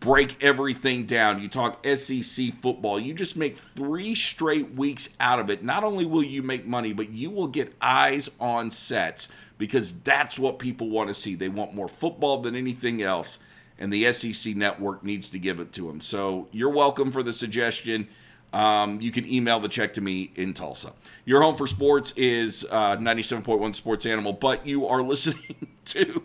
break 0.00 0.42
everything 0.42 1.06
down. 1.06 1.40
You 1.40 1.48
talk 1.48 1.84
SEC 1.86 2.54
football. 2.54 3.00
You 3.00 3.14
just 3.14 3.36
make 3.36 3.56
three 3.56 4.14
straight 4.14 4.74
weeks 4.74 5.08
out 5.18 5.40
of 5.40 5.50
it. 5.50 5.64
Not 5.64 5.82
only 5.82 6.04
will 6.04 6.22
you 6.22 6.42
make 6.42 6.66
money, 6.66 6.92
but 6.92 7.10
you 7.10 7.30
will 7.30 7.48
get 7.48 7.74
eyes 7.80 8.30
on 8.38 8.70
sets 8.70 9.28
because 9.58 9.92
that's 10.00 10.38
what 10.38 10.58
people 10.58 10.88
want 10.88 11.08
to 11.08 11.14
see. 11.14 11.34
They 11.34 11.48
want 11.48 11.74
more 11.74 11.88
football 11.88 12.38
than 12.38 12.54
anything 12.54 13.02
else, 13.02 13.38
and 13.78 13.92
the 13.92 14.10
SEC 14.12 14.56
network 14.56 15.02
needs 15.04 15.28
to 15.30 15.38
give 15.38 15.60
it 15.60 15.72
to 15.74 15.88
them. 15.88 16.00
So 16.00 16.48
you're 16.52 16.70
welcome 16.70 17.10
for 17.10 17.22
the 17.22 17.32
suggestion. 17.32 18.08
Um, 18.52 19.00
you 19.00 19.12
can 19.12 19.30
email 19.30 19.60
the 19.60 19.68
check 19.68 19.92
to 19.94 20.00
me 20.00 20.30
in 20.34 20.54
Tulsa. 20.54 20.92
Your 21.26 21.42
home 21.42 21.54
for 21.54 21.66
sports 21.66 22.12
is 22.16 22.66
uh, 22.70 22.96
97.1 22.96 23.74
Sports 23.74 24.06
Animal, 24.06 24.32
but 24.32 24.66
you 24.66 24.86
are 24.86 25.02
listening 25.02 25.68
to 25.86 26.22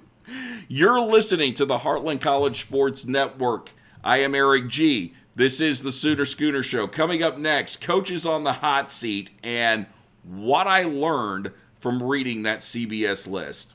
you're 0.69 1.01
listening 1.01 1.53
to 1.55 1.65
the 1.65 1.79
Heartland 1.79 2.21
College 2.21 2.61
Sports 2.61 3.05
Network. 3.05 3.71
I 4.03 4.17
am 4.17 4.33
Erik 4.33 4.69
Gee. 4.69 5.13
This 5.35 5.59
is 5.59 5.81
the 5.81 5.91
Sooner 5.91 6.25
Schooner 6.25 6.63
Show. 6.63 6.87
Coming 6.87 7.23
up 7.23 7.37
next, 7.37 7.81
coaches 7.81 8.25
on 8.25 8.43
the 8.43 8.53
hot 8.53 8.91
seat 8.91 9.31
and 9.43 9.85
what 10.23 10.67
I 10.67 10.83
learned 10.83 11.51
from 11.83 12.01
reading 12.01 12.43
that 12.43 12.59
CBS 12.59 13.29
list 13.29 13.73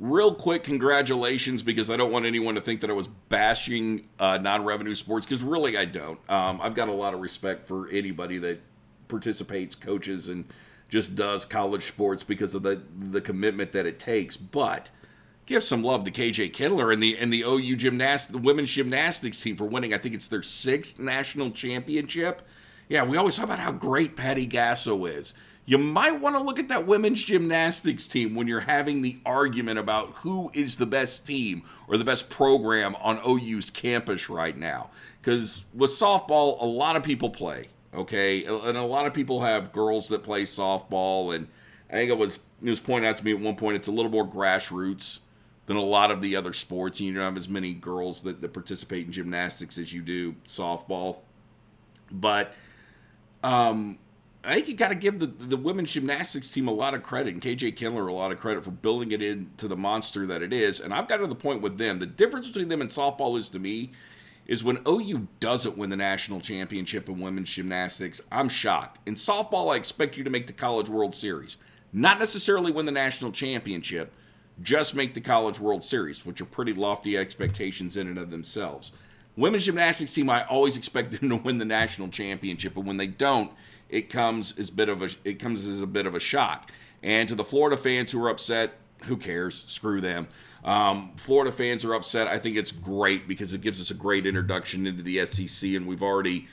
real 0.00 0.34
quick 0.34 0.64
congratulations 0.64 1.62
because 1.62 1.88
I 1.88 1.96
don't 1.96 2.10
want 2.10 2.26
anyone 2.26 2.56
to 2.56 2.60
think 2.60 2.80
that 2.80 2.90
I 2.90 2.94
was 2.94 3.06
bashing 3.06 4.08
uh, 4.18 4.38
non-revenue 4.38 4.96
sports 4.96 5.24
because 5.24 5.44
really 5.44 5.78
I 5.78 5.84
don't. 5.84 6.18
Um, 6.28 6.58
I've 6.60 6.74
got 6.74 6.88
a 6.88 6.92
lot 6.92 7.14
of 7.14 7.20
respect 7.20 7.68
for 7.68 7.88
anybody 7.90 8.38
that 8.38 8.60
participates, 9.06 9.76
coaches, 9.76 10.26
and 10.26 10.46
just 10.88 11.14
does 11.14 11.44
college 11.44 11.84
sports 11.84 12.24
because 12.24 12.56
of 12.56 12.64
the 12.64 12.82
the 12.98 13.20
commitment 13.20 13.70
that 13.70 13.86
it 13.86 14.00
takes. 14.00 14.36
But 14.36 14.90
give 15.46 15.62
some 15.62 15.84
love 15.84 16.02
to 16.06 16.10
KJ 16.10 16.52
Kindler 16.52 16.90
and 16.90 17.00
the 17.00 17.16
and 17.16 17.32
the 17.32 17.42
OU 17.42 17.76
gymnast 17.76 18.32
the 18.32 18.38
women's 18.38 18.72
gymnastics 18.72 19.38
team 19.38 19.54
for 19.54 19.64
winning. 19.64 19.94
I 19.94 19.98
think 19.98 20.16
it's 20.16 20.26
their 20.26 20.42
sixth 20.42 20.98
national 20.98 21.52
championship. 21.52 22.42
Yeah, 22.88 23.04
we 23.04 23.16
always 23.16 23.36
talk 23.36 23.44
about 23.44 23.60
how 23.60 23.70
great 23.70 24.16
Patty 24.16 24.48
Gasso 24.48 25.08
is 25.08 25.34
you 25.66 25.78
might 25.78 26.20
want 26.20 26.36
to 26.36 26.42
look 26.42 26.58
at 26.58 26.68
that 26.68 26.86
women's 26.86 27.22
gymnastics 27.22 28.06
team 28.06 28.34
when 28.34 28.46
you're 28.46 28.60
having 28.60 29.00
the 29.00 29.18
argument 29.24 29.78
about 29.78 30.10
who 30.16 30.50
is 30.52 30.76
the 30.76 30.86
best 30.86 31.26
team 31.26 31.62
or 31.88 31.96
the 31.96 32.04
best 32.04 32.28
program 32.28 32.94
on 32.96 33.18
OU's 33.26 33.70
campus 33.70 34.28
right 34.28 34.56
now. 34.56 34.90
Because 35.20 35.64
with 35.72 35.90
softball, 35.90 36.60
a 36.60 36.66
lot 36.66 36.96
of 36.96 37.02
people 37.02 37.30
play, 37.30 37.68
okay? 37.94 38.44
And 38.44 38.76
a 38.76 38.84
lot 38.84 39.06
of 39.06 39.14
people 39.14 39.40
have 39.40 39.72
girls 39.72 40.08
that 40.08 40.22
play 40.22 40.42
softball. 40.42 41.34
And 41.34 41.48
I 41.88 41.94
think 41.94 42.10
it 42.10 42.18
was, 42.18 42.40
it 42.62 42.68
was 42.68 42.80
pointed 42.80 43.08
out 43.08 43.16
to 43.16 43.24
me 43.24 43.32
at 43.32 43.40
one 43.40 43.56
point, 43.56 43.76
it's 43.76 43.88
a 43.88 43.92
little 43.92 44.10
more 44.10 44.28
grassroots 44.28 45.20
than 45.64 45.78
a 45.78 45.82
lot 45.82 46.10
of 46.10 46.20
the 46.20 46.36
other 46.36 46.52
sports. 46.52 47.00
And 47.00 47.08
you 47.08 47.14
don't 47.14 47.22
have 47.22 47.38
as 47.38 47.48
many 47.48 47.72
girls 47.72 48.20
that, 48.22 48.42
that 48.42 48.52
participate 48.52 49.06
in 49.06 49.12
gymnastics 49.12 49.78
as 49.78 49.94
you 49.94 50.02
do 50.02 50.34
softball. 50.46 51.20
But, 52.12 52.52
um, 53.42 53.98
I 54.46 54.54
think 54.54 54.68
you 54.68 54.74
got 54.74 54.88
to 54.88 54.94
give 54.94 55.18
the, 55.18 55.26
the 55.26 55.56
women's 55.56 55.92
gymnastics 55.92 56.50
team 56.50 56.68
a 56.68 56.72
lot 56.72 56.94
of 56.94 57.02
credit 57.02 57.32
and 57.32 57.42
KJ 57.42 57.76
Kindler 57.76 58.06
a 58.06 58.12
lot 58.12 58.30
of 58.30 58.38
credit 58.38 58.64
for 58.64 58.70
building 58.70 59.12
it 59.12 59.22
into 59.22 59.68
the 59.68 59.76
monster 59.76 60.26
that 60.26 60.42
it 60.42 60.52
is. 60.52 60.80
And 60.80 60.92
I've 60.92 61.08
got 61.08 61.18
to 61.18 61.26
the 61.26 61.34
point 61.34 61.62
with 61.62 61.78
them. 61.78 61.98
The 61.98 62.06
difference 62.06 62.48
between 62.48 62.68
them 62.68 62.80
and 62.80 62.90
softball 62.90 63.38
is 63.38 63.48
to 63.50 63.58
me 63.58 63.92
is 64.46 64.62
when 64.62 64.78
OU 64.86 65.28
doesn't 65.40 65.78
win 65.78 65.90
the 65.90 65.96
national 65.96 66.40
championship 66.40 67.08
in 67.08 67.18
women's 67.18 67.54
gymnastics, 67.54 68.20
I'm 68.30 68.48
shocked. 68.48 69.00
In 69.06 69.14
softball, 69.14 69.72
I 69.72 69.76
expect 69.76 70.16
you 70.16 70.24
to 70.24 70.30
make 70.30 70.46
the 70.46 70.52
College 70.52 70.90
World 70.90 71.14
Series. 71.14 71.56
Not 71.92 72.18
necessarily 72.18 72.70
win 72.70 72.86
the 72.86 72.92
national 72.92 73.32
championship, 73.32 74.12
just 74.60 74.94
make 74.94 75.14
the 75.14 75.20
College 75.20 75.58
World 75.58 75.82
Series, 75.82 76.26
which 76.26 76.40
are 76.40 76.46
pretty 76.46 76.74
lofty 76.74 77.16
expectations 77.16 77.96
in 77.96 78.06
and 78.06 78.18
of 78.18 78.30
themselves. 78.30 78.92
Women's 79.36 79.64
gymnastics 79.64 80.12
team, 80.14 80.28
I 80.28 80.44
always 80.44 80.76
expect 80.76 81.12
them 81.18 81.30
to 81.30 81.36
win 81.36 81.58
the 81.58 81.64
national 81.64 82.08
championship, 82.08 82.74
but 82.74 82.84
when 82.84 82.98
they 82.98 83.06
don't, 83.06 83.50
it 83.94 84.10
comes 84.10 84.58
as 84.58 84.70
bit 84.70 84.88
of 84.88 85.02
a 85.02 85.08
it 85.24 85.38
comes 85.38 85.66
as 85.66 85.80
a 85.80 85.86
bit 85.86 86.04
of 86.04 86.14
a 86.16 86.20
shock. 86.20 86.70
And 87.02 87.28
to 87.28 87.34
the 87.34 87.44
Florida 87.44 87.76
fans 87.76 88.10
who 88.10 88.22
are 88.24 88.28
upset, 88.28 88.72
who 89.04 89.16
cares? 89.16 89.64
Screw 89.68 90.00
them. 90.00 90.26
Um, 90.64 91.12
Florida 91.16 91.52
fans 91.52 91.84
are 91.84 91.94
upset. 91.94 92.26
I 92.26 92.38
think 92.38 92.56
it's 92.56 92.72
great 92.72 93.28
because 93.28 93.52
it 93.52 93.60
gives 93.60 93.80
us 93.80 93.90
a 93.90 93.94
great 93.94 94.26
introduction 94.26 94.86
into 94.86 95.02
the 95.02 95.24
SEC, 95.26 95.70
and 95.70 95.86
we've 95.86 96.02
already 96.02 96.48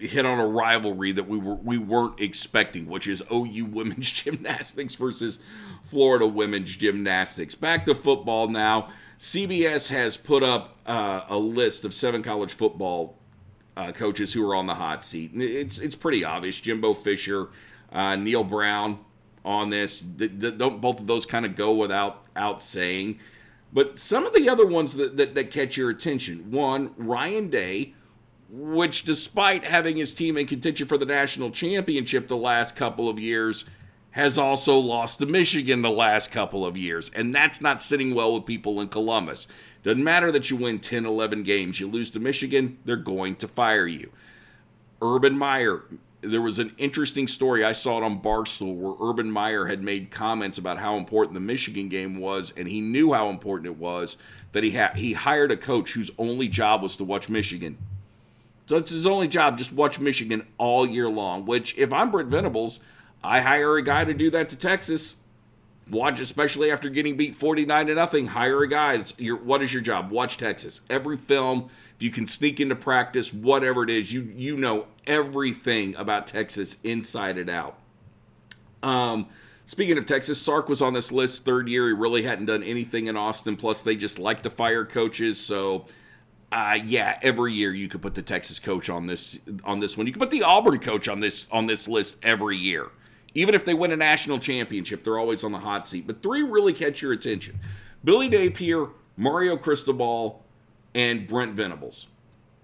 hit 0.00 0.24
on 0.24 0.38
a 0.38 0.46
rivalry 0.46 1.12
that 1.12 1.28
we 1.28 1.36
were 1.36 1.56
we 1.56 1.76
weren't 1.76 2.18
expecting, 2.20 2.86
which 2.86 3.06
is 3.06 3.22
OU 3.30 3.66
women's 3.70 4.10
gymnastics 4.10 4.94
versus 4.94 5.40
Florida 5.82 6.26
women's 6.26 6.74
gymnastics. 6.74 7.54
Back 7.54 7.84
to 7.84 7.94
football 7.94 8.48
now. 8.48 8.88
CBS 9.18 9.90
has 9.90 10.16
put 10.16 10.42
up 10.42 10.78
uh, 10.86 11.22
a 11.28 11.36
list 11.36 11.84
of 11.84 11.92
seven 11.92 12.22
college 12.22 12.54
football 12.54 13.18
uh, 13.76 13.92
coaches 13.92 14.32
who 14.32 14.48
are 14.48 14.54
on 14.54 14.66
the 14.66 14.74
hot 14.74 15.04
seat. 15.04 15.32
It's 15.34 15.78
it's 15.78 15.96
pretty 15.96 16.24
obvious. 16.24 16.60
Jimbo 16.60 16.94
Fisher, 16.94 17.48
uh, 17.92 18.16
Neal 18.16 18.44
Brown 18.44 18.98
on 19.44 19.70
this. 19.70 20.00
Don't 20.00 20.80
both 20.80 21.00
of 21.00 21.06
those 21.06 21.26
kind 21.26 21.46
of 21.46 21.56
go 21.56 21.74
without 21.74 22.24
out 22.36 22.62
saying. 22.62 23.18
But 23.72 23.98
some 23.98 24.26
of 24.26 24.34
the 24.34 24.50
other 24.50 24.66
ones 24.66 24.96
that, 24.96 25.16
that, 25.16 25.34
that 25.34 25.50
catch 25.50 25.78
your 25.78 25.88
attention. 25.88 26.50
One, 26.50 26.94
Ryan 26.98 27.48
Day, 27.48 27.94
which 28.50 29.04
despite 29.04 29.64
having 29.64 29.96
his 29.96 30.12
team 30.12 30.36
in 30.36 30.46
contention 30.46 30.86
for 30.86 30.98
the 30.98 31.06
national 31.06 31.50
championship 31.50 32.28
the 32.28 32.36
last 32.36 32.76
couple 32.76 33.08
of 33.08 33.18
years, 33.18 33.64
has 34.10 34.36
also 34.36 34.78
lost 34.78 35.20
to 35.20 35.26
Michigan 35.26 35.80
the 35.80 35.90
last 35.90 36.30
couple 36.30 36.66
of 36.66 36.76
years. 36.76 37.10
And 37.14 37.34
that's 37.34 37.62
not 37.62 37.80
sitting 37.80 38.14
well 38.14 38.34
with 38.34 38.44
people 38.44 38.78
in 38.78 38.88
Columbus. 38.88 39.48
Doesn't 39.82 40.04
matter 40.04 40.30
that 40.30 40.50
you 40.50 40.56
win 40.56 40.78
10, 40.78 41.04
11 41.04 41.42
games. 41.42 41.80
You 41.80 41.88
lose 41.88 42.10
to 42.10 42.20
Michigan, 42.20 42.78
they're 42.84 42.96
going 42.96 43.36
to 43.36 43.48
fire 43.48 43.86
you. 43.86 44.12
Urban 45.00 45.36
Meyer, 45.36 45.82
there 46.20 46.40
was 46.40 46.60
an 46.60 46.72
interesting 46.78 47.26
story. 47.26 47.64
I 47.64 47.72
saw 47.72 47.98
it 47.98 48.04
on 48.04 48.22
Barstool 48.22 48.76
where 48.76 48.94
Urban 49.00 49.30
Meyer 49.30 49.66
had 49.66 49.82
made 49.82 50.12
comments 50.12 50.56
about 50.56 50.78
how 50.78 50.96
important 50.96 51.34
the 51.34 51.40
Michigan 51.40 51.88
game 51.88 52.20
was, 52.20 52.52
and 52.56 52.68
he 52.68 52.80
knew 52.80 53.12
how 53.12 53.28
important 53.28 53.66
it 53.66 53.76
was 53.76 54.16
that 54.52 54.62
he 54.62 54.70
had 54.70 54.96
he 54.96 55.14
hired 55.14 55.50
a 55.50 55.56
coach 55.56 55.92
whose 55.92 56.10
only 56.18 56.46
job 56.46 56.82
was 56.82 56.94
to 56.96 57.04
watch 57.04 57.28
Michigan. 57.28 57.76
So 58.66 58.76
it's 58.76 58.92
his 58.92 59.06
only 59.06 59.26
job, 59.26 59.58
just 59.58 59.72
watch 59.72 59.98
Michigan 59.98 60.46
all 60.56 60.86
year 60.86 61.08
long. 61.08 61.44
Which, 61.44 61.76
if 61.76 61.92
I'm 61.92 62.12
Brent 62.12 62.30
Venables, 62.30 62.78
I 63.24 63.40
hire 63.40 63.76
a 63.76 63.82
guy 63.82 64.04
to 64.04 64.14
do 64.14 64.30
that 64.30 64.48
to 64.50 64.56
Texas. 64.56 65.16
Watch, 65.92 66.20
especially 66.20 66.70
after 66.70 66.88
getting 66.88 67.18
beat 67.18 67.34
49 67.34 67.88
to 67.88 67.94
nothing, 67.94 68.28
hire 68.28 68.62
a 68.62 68.66
guy. 68.68 68.94
It's 68.94 69.12
your, 69.18 69.36
what 69.36 69.62
is 69.62 69.74
your 69.74 69.82
job? 69.82 70.10
Watch 70.10 70.38
Texas. 70.38 70.80
Every 70.88 71.18
film, 71.18 71.68
if 71.94 72.02
you 72.02 72.10
can 72.10 72.26
sneak 72.26 72.60
into 72.60 72.74
practice, 72.74 73.30
whatever 73.30 73.82
it 73.82 73.90
is, 73.90 74.10
you 74.10 74.22
you 74.34 74.56
know 74.56 74.86
everything 75.06 75.94
about 75.96 76.26
Texas 76.26 76.78
inside 76.82 77.36
and 77.36 77.50
out. 77.50 77.78
Um, 78.82 79.28
speaking 79.66 79.98
of 79.98 80.06
Texas, 80.06 80.40
Sark 80.40 80.66
was 80.66 80.80
on 80.80 80.94
this 80.94 81.12
list 81.12 81.44
third 81.44 81.68
year. 81.68 81.88
He 81.88 81.92
really 81.92 82.22
hadn't 82.22 82.46
done 82.46 82.62
anything 82.62 83.06
in 83.06 83.18
Austin. 83.18 83.54
Plus, 83.54 83.82
they 83.82 83.94
just 83.94 84.18
like 84.18 84.40
to 84.44 84.50
fire 84.50 84.86
coaches, 84.86 85.38
so 85.38 85.84
uh, 86.50 86.78
yeah, 86.82 87.18
every 87.20 87.52
year 87.52 87.74
you 87.74 87.88
could 87.88 88.00
put 88.00 88.14
the 88.14 88.22
Texas 88.22 88.58
coach 88.58 88.88
on 88.88 89.08
this 89.08 89.40
on 89.62 89.80
this 89.80 89.98
one. 89.98 90.06
You 90.06 90.14
could 90.14 90.22
put 90.22 90.30
the 90.30 90.42
Auburn 90.42 90.78
coach 90.78 91.06
on 91.06 91.20
this 91.20 91.48
on 91.52 91.66
this 91.66 91.86
list 91.86 92.16
every 92.22 92.56
year. 92.56 92.92
Even 93.34 93.54
if 93.54 93.64
they 93.64 93.74
win 93.74 93.92
a 93.92 93.96
national 93.96 94.38
championship, 94.38 95.04
they're 95.04 95.18
always 95.18 95.42
on 95.44 95.52
the 95.52 95.58
hot 95.58 95.86
seat. 95.86 96.06
But 96.06 96.22
three 96.22 96.42
really 96.42 96.72
catch 96.72 97.02
your 97.02 97.12
attention 97.12 97.58
Billy 98.04 98.28
Napier, 98.28 98.88
Mario 99.16 99.56
Cristobal, 99.56 100.44
and 100.94 101.26
Brent 101.26 101.54
Venables. 101.54 102.08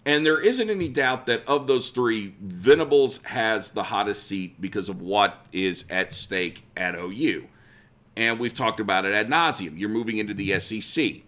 And 0.04 0.24
there 0.24 0.40
isn't 0.40 0.70
any 0.70 0.88
doubt 0.88 1.26
that 1.26 1.46
of 1.46 1.66
those 1.66 1.90
three, 1.90 2.34
Venables 2.40 3.22
has 3.24 3.72
the 3.72 3.82
hottest 3.84 4.26
seat 4.26 4.58
because 4.60 4.88
of 4.88 5.02
what 5.02 5.44
is 5.52 5.84
at 5.90 6.12
stake 6.12 6.64
at 6.76 6.94
OU. 6.94 7.46
And 8.16 8.38
we've 8.38 8.54
talked 8.54 8.80
about 8.80 9.04
it 9.04 9.12
ad 9.12 9.28
nauseum. 9.28 9.78
You're 9.78 9.90
moving 9.90 10.16
into 10.16 10.34
the 10.34 10.58
SEC. 10.58 11.22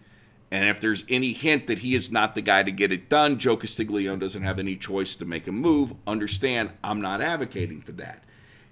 And 0.51 0.69
if 0.69 0.81
there's 0.81 1.05
any 1.09 1.33
hint 1.33 1.67
that 1.69 1.81
he 1.81 1.95
is 1.95 2.11
not 2.11 2.35
the 2.35 2.41
guy 2.41 2.63
to 2.63 2.73
get 2.73 2.91
it 2.91 3.09
done, 3.09 3.39
Joe 3.39 3.57
Castiglione 3.57 4.19
doesn't 4.19 4.43
have 4.43 4.59
any 4.59 4.77
choice 4.77 5.15
to 5.17 5.25
make 5.25 5.47
a 5.47 5.53
move. 5.53 5.95
Understand, 6.07 6.71
I'm 6.83 7.01
not 7.01 7.21
advocating 7.21 7.83
for 7.83 7.93
that. 7.93 8.25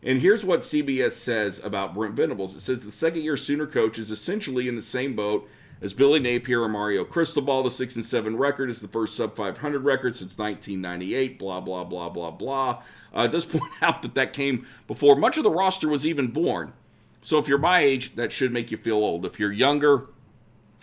And 0.02 0.20
here's 0.20 0.44
what 0.44 0.60
CBS 0.60 1.12
says 1.12 1.62
about 1.64 1.94
Brent 1.94 2.14
Venables. 2.14 2.54
It 2.54 2.60
says 2.60 2.84
the 2.84 2.92
second 2.92 3.22
year 3.22 3.36
Sooner 3.36 3.66
coach 3.66 3.98
is 3.98 4.10
essentially 4.10 4.68
in 4.68 4.76
the 4.76 4.82
same 4.82 5.16
boat 5.16 5.48
as 5.80 5.92
Billy 5.92 6.20
Napier 6.20 6.62
or 6.62 6.68
Mario 6.68 7.04
Cristobal. 7.04 7.62
The 7.62 7.70
6 7.70 7.96
and 7.96 8.04
7 8.04 8.36
record 8.36 8.70
is 8.70 8.80
the 8.80 8.88
first 8.88 9.16
sub 9.16 9.34
500 9.34 9.84
record 9.84 10.14
since 10.14 10.38
1998, 10.38 11.38
blah, 11.38 11.60
blah, 11.60 11.84
blah, 11.84 12.08
blah, 12.08 12.30
blah. 12.30 12.82
Uh, 13.14 13.22
it 13.22 13.32
does 13.32 13.44
point 13.46 13.72
out 13.82 14.02
that 14.02 14.14
that 14.14 14.32
came 14.32 14.66
before 14.86 15.16
much 15.16 15.36
of 15.36 15.44
the 15.44 15.50
roster 15.50 15.88
was 15.88 16.06
even 16.06 16.28
born. 16.28 16.72
So 17.20 17.38
if 17.38 17.48
you're 17.48 17.58
my 17.58 17.80
age, 17.80 18.14
that 18.14 18.32
should 18.32 18.52
make 18.52 18.70
you 18.70 18.76
feel 18.76 18.96
old. 18.96 19.26
If 19.26 19.40
you're 19.40 19.52
younger, 19.52 20.06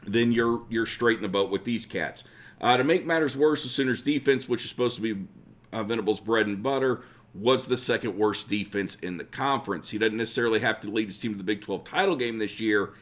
then 0.05 0.33
you're 0.33 0.63
you're 0.69 0.85
straight 0.85 1.17
in 1.17 1.23
the 1.23 1.29
boat 1.29 1.49
with 1.49 1.63
these 1.63 1.85
cats. 1.85 2.25
Uh, 2.59 2.75
to 2.77 2.83
make 2.83 3.05
matters 3.05 3.37
worse, 3.37 3.63
the 3.63 3.69
Sooners 3.69 4.01
defense, 4.01 4.47
which 4.47 4.63
is 4.63 4.69
supposed 4.69 4.97
to 4.97 5.01
be 5.01 5.27
uh, 5.71 5.83
Venables' 5.83 6.19
bread 6.19 6.47
and 6.47 6.61
butter, 6.61 7.03
was 7.35 7.65
the 7.65 7.77
second 7.77 8.17
worst 8.17 8.47
defense 8.47 8.95
in 8.95 9.17
the 9.17 9.23
conference. 9.23 9.89
He 9.89 9.97
doesn't 9.97 10.17
necessarily 10.17 10.59
have 10.59 10.79
to 10.81 10.87
lead 10.89 11.07
his 11.07 11.19
team 11.19 11.33
to 11.33 11.37
the 11.37 11.43
Big 11.43 11.61
12 11.61 11.83
title 11.83 12.15
game 12.15 12.37
this 12.37 12.59
year. 12.59 12.93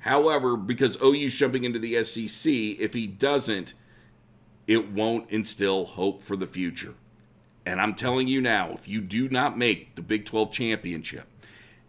However, 0.00 0.56
because 0.56 1.00
OU's 1.02 1.34
jumping 1.34 1.64
into 1.64 1.78
the 1.78 2.02
SEC, 2.04 2.52
if 2.52 2.94
he 2.94 3.06
doesn't, 3.06 3.74
it 4.66 4.90
won't 4.90 5.30
instill 5.30 5.84
hope 5.84 6.22
for 6.22 6.36
the 6.36 6.46
future. 6.46 6.94
And 7.66 7.80
I'm 7.80 7.94
telling 7.94 8.28
you 8.28 8.40
now, 8.40 8.70
if 8.70 8.88
you 8.88 9.00
do 9.00 9.28
not 9.28 9.58
make 9.58 9.94
the 9.94 10.02
Big 10.02 10.24
12 10.26 10.52
championship 10.52 11.26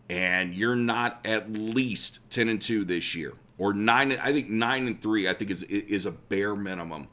and 0.09 0.53
you're 0.53 0.75
not 0.75 1.21
at 1.25 1.51
least 1.51 2.19
10 2.29 2.49
and 2.49 2.61
2 2.61 2.83
this 2.85 3.15
year, 3.15 3.33
or 3.57 3.73
9 3.73 4.11
I 4.13 4.31
think 4.31 4.49
9 4.49 4.87
and 4.87 5.01
3 5.01 5.29
I 5.29 5.33
think 5.33 5.51
is 5.51 5.63
is 5.63 6.05
a 6.05 6.11
bare 6.11 6.55
minimum 6.55 7.07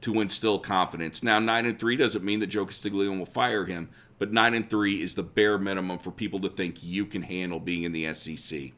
to 0.00 0.20
instill 0.20 0.58
confidence. 0.58 1.22
Now 1.22 1.38
9 1.38 1.66
and 1.66 1.78
3 1.78 1.96
doesn't 1.96 2.24
mean 2.24 2.40
that 2.40 2.48
Joe 2.48 2.66
Castiglione 2.66 3.18
will 3.18 3.26
fire 3.26 3.66
him, 3.66 3.88
but 4.22 4.32
9 4.32 4.54
and 4.54 4.70
3 4.70 5.02
is 5.02 5.16
the 5.16 5.24
bare 5.24 5.58
minimum 5.58 5.98
for 5.98 6.12
people 6.12 6.38
to 6.38 6.48
think 6.48 6.80
you 6.84 7.04
can 7.04 7.22
handle 7.22 7.58
being 7.58 7.82
in 7.82 7.90
the 7.90 8.14
SEC. 8.14 8.70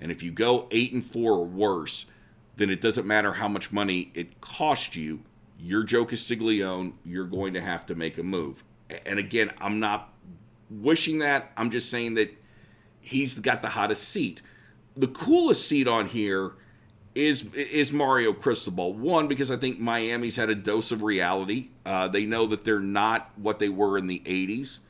And 0.00 0.10
if 0.10 0.24
you 0.24 0.32
go 0.32 0.66
8 0.72 0.92
and 0.92 1.04
4 1.04 1.34
or 1.34 1.44
worse, 1.44 2.06
then 2.56 2.68
it 2.68 2.80
doesn't 2.80 3.06
matter 3.06 3.34
how 3.34 3.46
much 3.46 3.70
money 3.70 4.10
it 4.14 4.40
cost 4.40 4.96
you. 4.96 5.20
You're 5.56 5.84
Joe 5.84 6.04
Castiglione, 6.04 6.94
you're 7.04 7.28
going 7.28 7.52
to 7.52 7.60
have 7.60 7.86
to 7.86 7.94
make 7.94 8.18
a 8.18 8.24
move. 8.24 8.64
And 9.06 9.20
again, 9.20 9.52
I'm 9.60 9.78
not 9.78 10.12
wishing 10.68 11.18
that. 11.18 11.52
I'm 11.56 11.70
just 11.70 11.90
saying 11.90 12.14
that 12.14 12.36
he's 13.00 13.38
got 13.38 13.62
the 13.62 13.68
hottest 13.68 14.02
seat. 14.02 14.42
The 14.96 15.06
coolest 15.06 15.68
seat 15.68 15.86
on 15.86 16.06
here 16.06 16.54
is 17.14 17.54
is 17.54 17.92
Mario 17.92 18.32
Cristobal. 18.32 18.94
One 18.94 19.28
because 19.28 19.52
I 19.52 19.58
think 19.58 19.78
Miami's 19.78 20.34
had 20.34 20.50
a 20.50 20.56
dose 20.56 20.90
of 20.90 21.04
reality. 21.04 21.68
Uh, 21.86 22.08
they 22.08 22.26
know 22.26 22.46
that 22.46 22.64
they're 22.64 22.80
not 22.80 23.30
what 23.36 23.60
they 23.60 23.68
were 23.68 23.96
in 23.96 24.08
the 24.08 24.24
'80s 24.26 24.80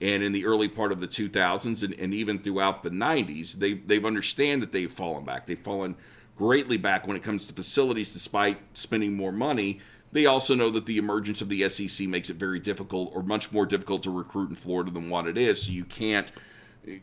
and 0.00 0.22
in 0.22 0.32
the 0.32 0.44
early 0.44 0.68
part 0.68 0.92
of 0.92 1.00
the 1.00 1.08
2000s 1.08 1.82
and, 1.82 1.94
and 1.94 2.12
even 2.12 2.38
throughout 2.38 2.82
the 2.82 2.90
90s 2.90 3.54
they, 3.54 3.74
they've 3.74 4.04
understand 4.04 4.62
that 4.62 4.72
they've 4.72 4.90
fallen 4.90 5.24
back. 5.24 5.46
They've 5.46 5.58
fallen 5.58 5.96
greatly 6.36 6.76
back 6.76 7.06
when 7.06 7.16
it 7.16 7.22
comes 7.22 7.46
to 7.46 7.54
facilities 7.54 8.12
despite 8.12 8.58
spending 8.74 9.14
more 9.14 9.32
money. 9.32 9.80
They 10.12 10.26
also 10.26 10.54
know 10.54 10.70
that 10.70 10.86
the 10.86 10.98
emergence 10.98 11.40
of 11.40 11.48
the 11.48 11.68
sec 11.68 12.06
makes 12.06 12.30
it 12.30 12.36
very 12.36 12.60
difficult 12.60 13.10
or 13.14 13.22
much 13.22 13.52
more 13.52 13.66
difficult 13.66 14.02
to 14.04 14.10
recruit 14.10 14.48
in 14.48 14.54
florida 14.54 14.90
than 14.90 15.10
what 15.10 15.26
it 15.26 15.38
is. 15.38 15.62
So 15.62 15.72
you 15.72 15.84
can't 15.84 16.30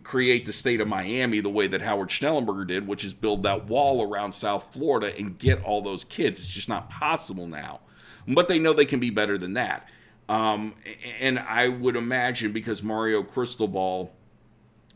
create 0.04 0.45
the 0.45 0.54
state 0.54 0.80
of 0.80 0.88
miami 0.88 1.39
the 1.39 1.49
way 1.49 1.65
that 1.65 1.82
howard 1.82 2.10
schnellenberger 2.10 2.67
did 2.67 2.88
which 2.88 3.04
is 3.04 3.15
build 3.15 3.41
that 3.41 3.65
wall 3.65 4.04
around 4.04 4.32
south 4.32 4.71
florida 4.71 5.12
and 5.17 5.39
get 5.39 5.63
all 5.63 5.82
those 5.82 6.04
kids. 6.04 6.39
It's 6.39 6.49
just 6.49 6.69
not 6.69 6.89
possible 6.89 7.47
now. 7.47 7.80
But 8.27 8.47
they 8.47 8.60
know 8.60 8.73
they 8.73 8.86
can 8.86 8.99
be 8.99 9.10
better 9.10 9.38
than 9.38 9.54
that 9.54 9.88
um, 10.32 10.76
and 11.20 11.38
I 11.39 11.67
would 11.67 11.98
imagine 11.98 12.54
because 12.54 12.82
Mario 12.82 13.22
Cristobal 13.22 14.13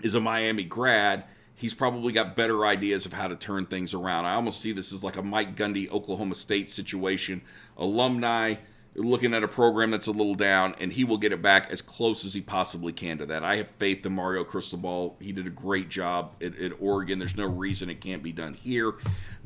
is 0.01 0.15
a 0.15 0.21
Miami 0.21 0.63
grad, 0.63 1.25
he's 1.53 1.73
probably 1.73 2.13
got 2.13 2.37
better 2.37 2.65
ideas 2.65 3.05
of 3.05 3.11
how 3.11 3.27
to 3.27 3.35
turn 3.35 3.65
things 3.65 3.93
around. 3.93 4.23
I 4.23 4.35
almost 4.35 4.61
see 4.61 4.71
this 4.71 4.93
as 4.93 5.03
like 5.03 5.17
a 5.17 5.21
Mike 5.21 5.57
Gundy 5.57 5.91
Oklahoma 5.91 6.35
State 6.35 6.69
situation. 6.69 7.41
Alumni 7.75 8.55
looking 8.95 9.33
at 9.33 9.43
a 9.43 9.47
program 9.47 9.91
that's 9.91 10.07
a 10.07 10.11
little 10.11 10.35
down, 10.35 10.73
and 10.79 10.91
he 10.91 11.03
will 11.03 11.17
get 11.17 11.33
it 11.33 11.41
back 11.41 11.69
as 11.69 11.81
close 11.81 12.23
as 12.23 12.33
he 12.33 12.41
possibly 12.41 12.93
can 12.93 13.17
to 13.17 13.25
that. 13.25 13.43
I 13.43 13.57
have 13.57 13.69
faith 13.71 14.05
in 14.05 14.13
Mario 14.13 14.43
Cristobal. 14.43 15.17
He 15.19 15.31
did 15.31 15.45
a 15.45 15.51
great 15.51 15.89
job 15.89 16.35
at, 16.41 16.57
at, 16.57 16.71
Oregon. 16.79 17.19
There's 17.19 17.35
no 17.35 17.45
reason 17.45 17.89
it 17.89 17.99
can't 17.99 18.23
be 18.23 18.31
done 18.31 18.53
here. 18.53 18.95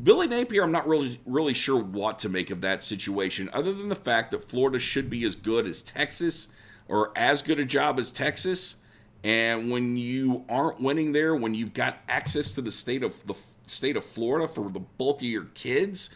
Billy 0.02 0.28
Napier, 0.28 0.64
I'm 0.64 0.72
not 0.72 0.88
really 0.88 1.20
really 1.26 1.54
sure 1.54 1.82
what 1.82 2.20
to 2.20 2.30
make 2.30 2.52
of 2.52 2.62
that 2.62 2.84
situation, 2.84 3.50
other 3.52 3.74
than 3.74 3.90
the 3.90 3.96
fact 3.96 4.32
that 4.32 4.44
Florida 4.44 4.80
should 4.80 5.10
be 5.10 5.26
as 5.26 5.36
good 5.36 5.66
as 5.66 5.82
Texas, 5.82 6.50
or 6.88 7.12
as 7.16 7.42
good 7.42 7.60
a 7.60 7.66
job 7.66 8.00
as 8.00 8.12
Texas. 8.12 8.78
And 9.24 9.70
when 9.70 9.98
you 9.98 10.46
aren't 10.48 10.80
winning 10.80 11.12
there, 11.12 11.36
when 11.36 11.54
you've 11.54 11.74
got 11.74 11.98
access 12.08 12.52
to 12.54 12.62
the 12.62 12.72
state 12.72 13.04
of 13.04 13.26
the 13.26 13.36
state 13.66 13.98
of 13.98 14.06
Florida 14.06 14.48
for 14.48 14.70
the 14.70 14.80
bulk 14.80 15.18
of 15.18 15.28
your 15.28 15.46
kids, 15.46 16.10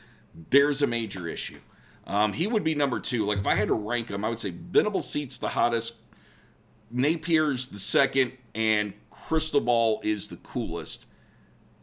there's 0.49 0.81
a 0.81 0.87
major 0.87 1.27
issue. 1.27 1.59
Um, 2.05 2.33
he 2.33 2.47
would 2.47 2.63
be 2.63 2.75
number 2.75 2.99
two. 2.99 3.25
Like 3.25 3.37
if 3.37 3.47
I 3.47 3.55
had 3.55 3.69
to 3.69 3.73
rank 3.73 4.07
them, 4.07 4.25
I 4.25 4.29
would 4.29 4.39
say 4.39 4.49
Venable 4.49 5.01
Seat's 5.01 5.37
the 5.37 5.49
hottest, 5.49 5.95
Napier's 6.91 7.67
the 7.67 7.79
second, 7.79 8.33
and 8.53 8.93
Cristobal 9.09 9.99
is 10.03 10.27
the 10.27 10.37
coolest. 10.37 11.05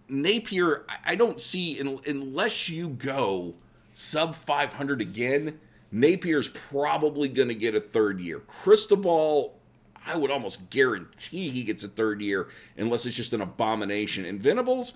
Napier, 0.08 0.84
I 1.04 1.14
don't 1.14 1.40
see 1.40 1.78
unless 1.80 2.68
you 2.68 2.88
go 2.88 3.54
sub 3.92 4.34
500 4.34 5.00
again. 5.00 5.60
Napier's 5.92 6.48
probably 6.48 7.28
going 7.28 7.48
to 7.48 7.54
get 7.54 7.74
a 7.74 7.80
third 7.80 8.20
year. 8.20 8.40
Cristobal, 8.40 9.58
I 10.06 10.16
would 10.16 10.30
almost 10.30 10.70
guarantee 10.70 11.50
he 11.50 11.64
gets 11.64 11.82
a 11.82 11.88
third 11.88 12.20
year 12.20 12.48
unless 12.76 13.06
it's 13.06 13.16
just 13.16 13.32
an 13.32 13.40
abomination. 13.40 14.24
And 14.24 14.40
Venables, 14.40 14.94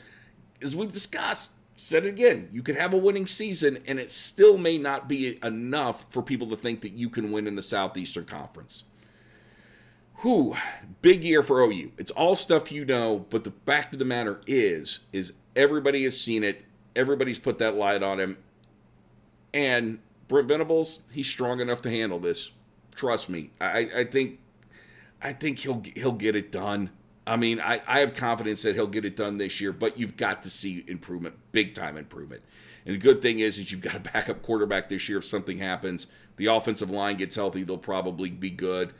as 0.62 0.76
we've 0.76 0.92
discussed, 0.92 1.52
said 1.76 2.04
it 2.04 2.08
again, 2.08 2.48
you 2.52 2.62
could 2.62 2.76
have 2.76 2.92
a 2.92 2.98
winning 2.98 3.26
season 3.26 3.78
and 3.86 3.98
it 3.98 4.10
still 4.10 4.58
may 4.58 4.78
not 4.78 5.08
be 5.08 5.38
enough 5.42 6.10
for 6.10 6.22
people 6.22 6.48
to 6.50 6.56
think 6.56 6.82
that 6.82 6.92
you 6.92 7.08
can 7.08 7.32
win 7.32 7.46
in 7.46 7.56
the 7.56 7.62
Southeastern 7.62 8.24
Conference. 8.24 8.84
Whew, 10.18 10.56
big 11.02 11.24
year 11.24 11.42
for 11.42 11.60
OU. 11.60 11.92
It's 11.98 12.12
all 12.12 12.36
stuff 12.36 12.70
you 12.70 12.84
know, 12.84 13.26
but 13.30 13.44
the 13.44 13.52
fact 13.66 13.92
of 13.92 13.98
the 13.98 14.04
matter 14.04 14.40
is, 14.46 15.00
is 15.12 15.32
everybody 15.56 16.04
has 16.04 16.20
seen 16.20 16.44
it. 16.44 16.64
Everybody's 16.94 17.38
put 17.38 17.58
that 17.58 17.74
light 17.74 18.02
on 18.02 18.20
him. 18.20 18.38
And 19.52 19.98
Brent 20.28 20.48
Venables, 20.48 21.00
he's 21.10 21.28
strong 21.28 21.60
enough 21.60 21.82
to 21.82 21.90
handle 21.90 22.18
this. 22.18 22.52
Trust 22.94 23.28
me. 23.28 23.50
I, 23.60 23.88
I 23.96 24.04
think 24.04 24.38
I 25.20 25.32
think 25.32 25.60
he'll 25.60 25.82
he'll 25.94 26.12
get 26.12 26.36
it 26.36 26.52
done. 26.52 26.90
I 27.26 27.36
mean, 27.36 27.60
I, 27.60 27.80
I 27.86 28.00
have 28.00 28.14
confidence 28.14 28.62
that 28.62 28.74
he'll 28.74 28.86
get 28.86 29.04
it 29.04 29.16
done 29.16 29.38
this 29.38 29.60
year, 29.60 29.72
but 29.72 29.98
you've 29.98 30.16
got 30.16 30.42
to 30.42 30.50
see 30.50 30.84
improvement, 30.86 31.36
big 31.52 31.74
time 31.74 31.96
improvement. 31.96 32.42
And 32.84 32.94
the 32.94 32.98
good 32.98 33.22
thing 33.22 33.40
is, 33.40 33.58
is 33.58 33.72
you've 33.72 33.80
got 33.80 33.96
a 33.96 34.00
backup 34.12 34.42
quarterback 34.42 34.88
this 34.88 35.08
year. 35.08 35.18
If 35.18 35.24
something 35.24 35.58
happens, 35.58 36.06
the 36.36 36.46
offensive 36.46 36.90
line 36.90 37.16
gets 37.16 37.36
healthy, 37.36 37.62
they'll 37.62 37.78
probably 37.78 38.30
be 38.30 38.50
good. 38.50 38.92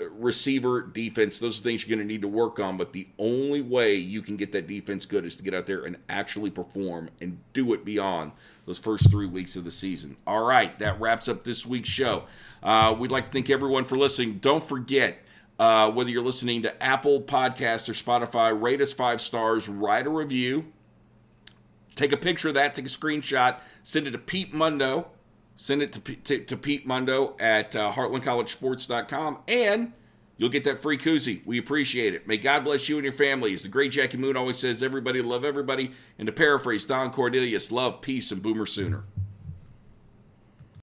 Uh, 0.00 0.08
receiver, 0.10 0.82
defense, 0.82 1.38
those 1.38 1.60
are 1.60 1.62
things 1.62 1.86
you're 1.86 1.96
going 1.96 2.06
to 2.06 2.12
need 2.12 2.22
to 2.22 2.28
work 2.28 2.58
on. 2.58 2.76
But 2.76 2.92
the 2.92 3.06
only 3.18 3.62
way 3.62 3.94
you 3.94 4.22
can 4.22 4.36
get 4.36 4.50
that 4.52 4.66
defense 4.66 5.06
good 5.06 5.24
is 5.24 5.36
to 5.36 5.44
get 5.44 5.54
out 5.54 5.66
there 5.66 5.84
and 5.84 5.98
actually 6.08 6.50
perform 6.50 7.10
and 7.20 7.38
do 7.52 7.72
it 7.74 7.84
beyond 7.84 8.32
those 8.66 8.78
first 8.78 9.10
three 9.10 9.26
weeks 9.26 9.54
of 9.54 9.64
the 9.64 9.70
season. 9.70 10.16
All 10.26 10.44
right, 10.44 10.76
that 10.80 11.00
wraps 11.00 11.28
up 11.28 11.44
this 11.44 11.64
week's 11.64 11.88
show. 11.88 12.24
Uh, 12.62 12.94
we'd 12.98 13.12
like 13.12 13.26
to 13.26 13.30
thank 13.30 13.50
everyone 13.50 13.84
for 13.84 13.96
listening. 13.96 14.38
Don't 14.38 14.62
forget, 14.62 15.18
uh, 15.58 15.90
whether 15.90 16.10
you're 16.10 16.22
listening 16.22 16.62
to 16.62 16.82
Apple 16.82 17.20
Podcast 17.20 17.88
or 17.88 17.92
Spotify, 17.92 18.58
rate 18.60 18.80
us 18.80 18.92
five 18.92 19.20
stars, 19.20 19.68
write 19.68 20.06
a 20.06 20.10
review. 20.10 20.72
take 21.94 22.12
a 22.12 22.16
picture 22.16 22.48
of 22.48 22.54
that, 22.54 22.74
take 22.74 22.86
a 22.86 22.88
screenshot, 22.88 23.58
send 23.82 24.06
it 24.06 24.12
to 24.12 24.18
Pete 24.18 24.54
Mundo. 24.54 25.10
Send 25.60 25.82
it 25.82 25.92
to, 25.94 26.00
to, 26.00 26.38
to 26.44 26.56
Pete 26.56 26.86
Mundo 26.86 27.34
at 27.40 27.74
uh, 27.74 27.90
heartlandcollegesports.com, 27.90 29.38
and 29.48 29.92
you'll 30.36 30.50
get 30.50 30.62
that 30.62 30.78
free 30.78 30.96
koozie. 30.96 31.44
We 31.44 31.58
appreciate 31.58 32.14
it. 32.14 32.28
May 32.28 32.36
God 32.36 32.62
bless 32.62 32.88
you 32.88 32.94
and 32.94 33.02
your 33.02 33.12
families. 33.12 33.64
The 33.64 33.68
great 33.68 33.90
Jackie 33.90 34.18
Moon 34.18 34.36
always 34.36 34.56
says, 34.56 34.84
everybody 34.84 35.20
love 35.20 35.44
everybody. 35.44 35.90
And 36.16 36.26
to 36.26 36.32
paraphrase 36.32 36.84
Don 36.84 37.10
Cornelius, 37.10 37.72
love, 37.72 38.00
peace, 38.02 38.30
and 38.30 38.40
boomer 38.40 38.66
sooner. 38.66 39.02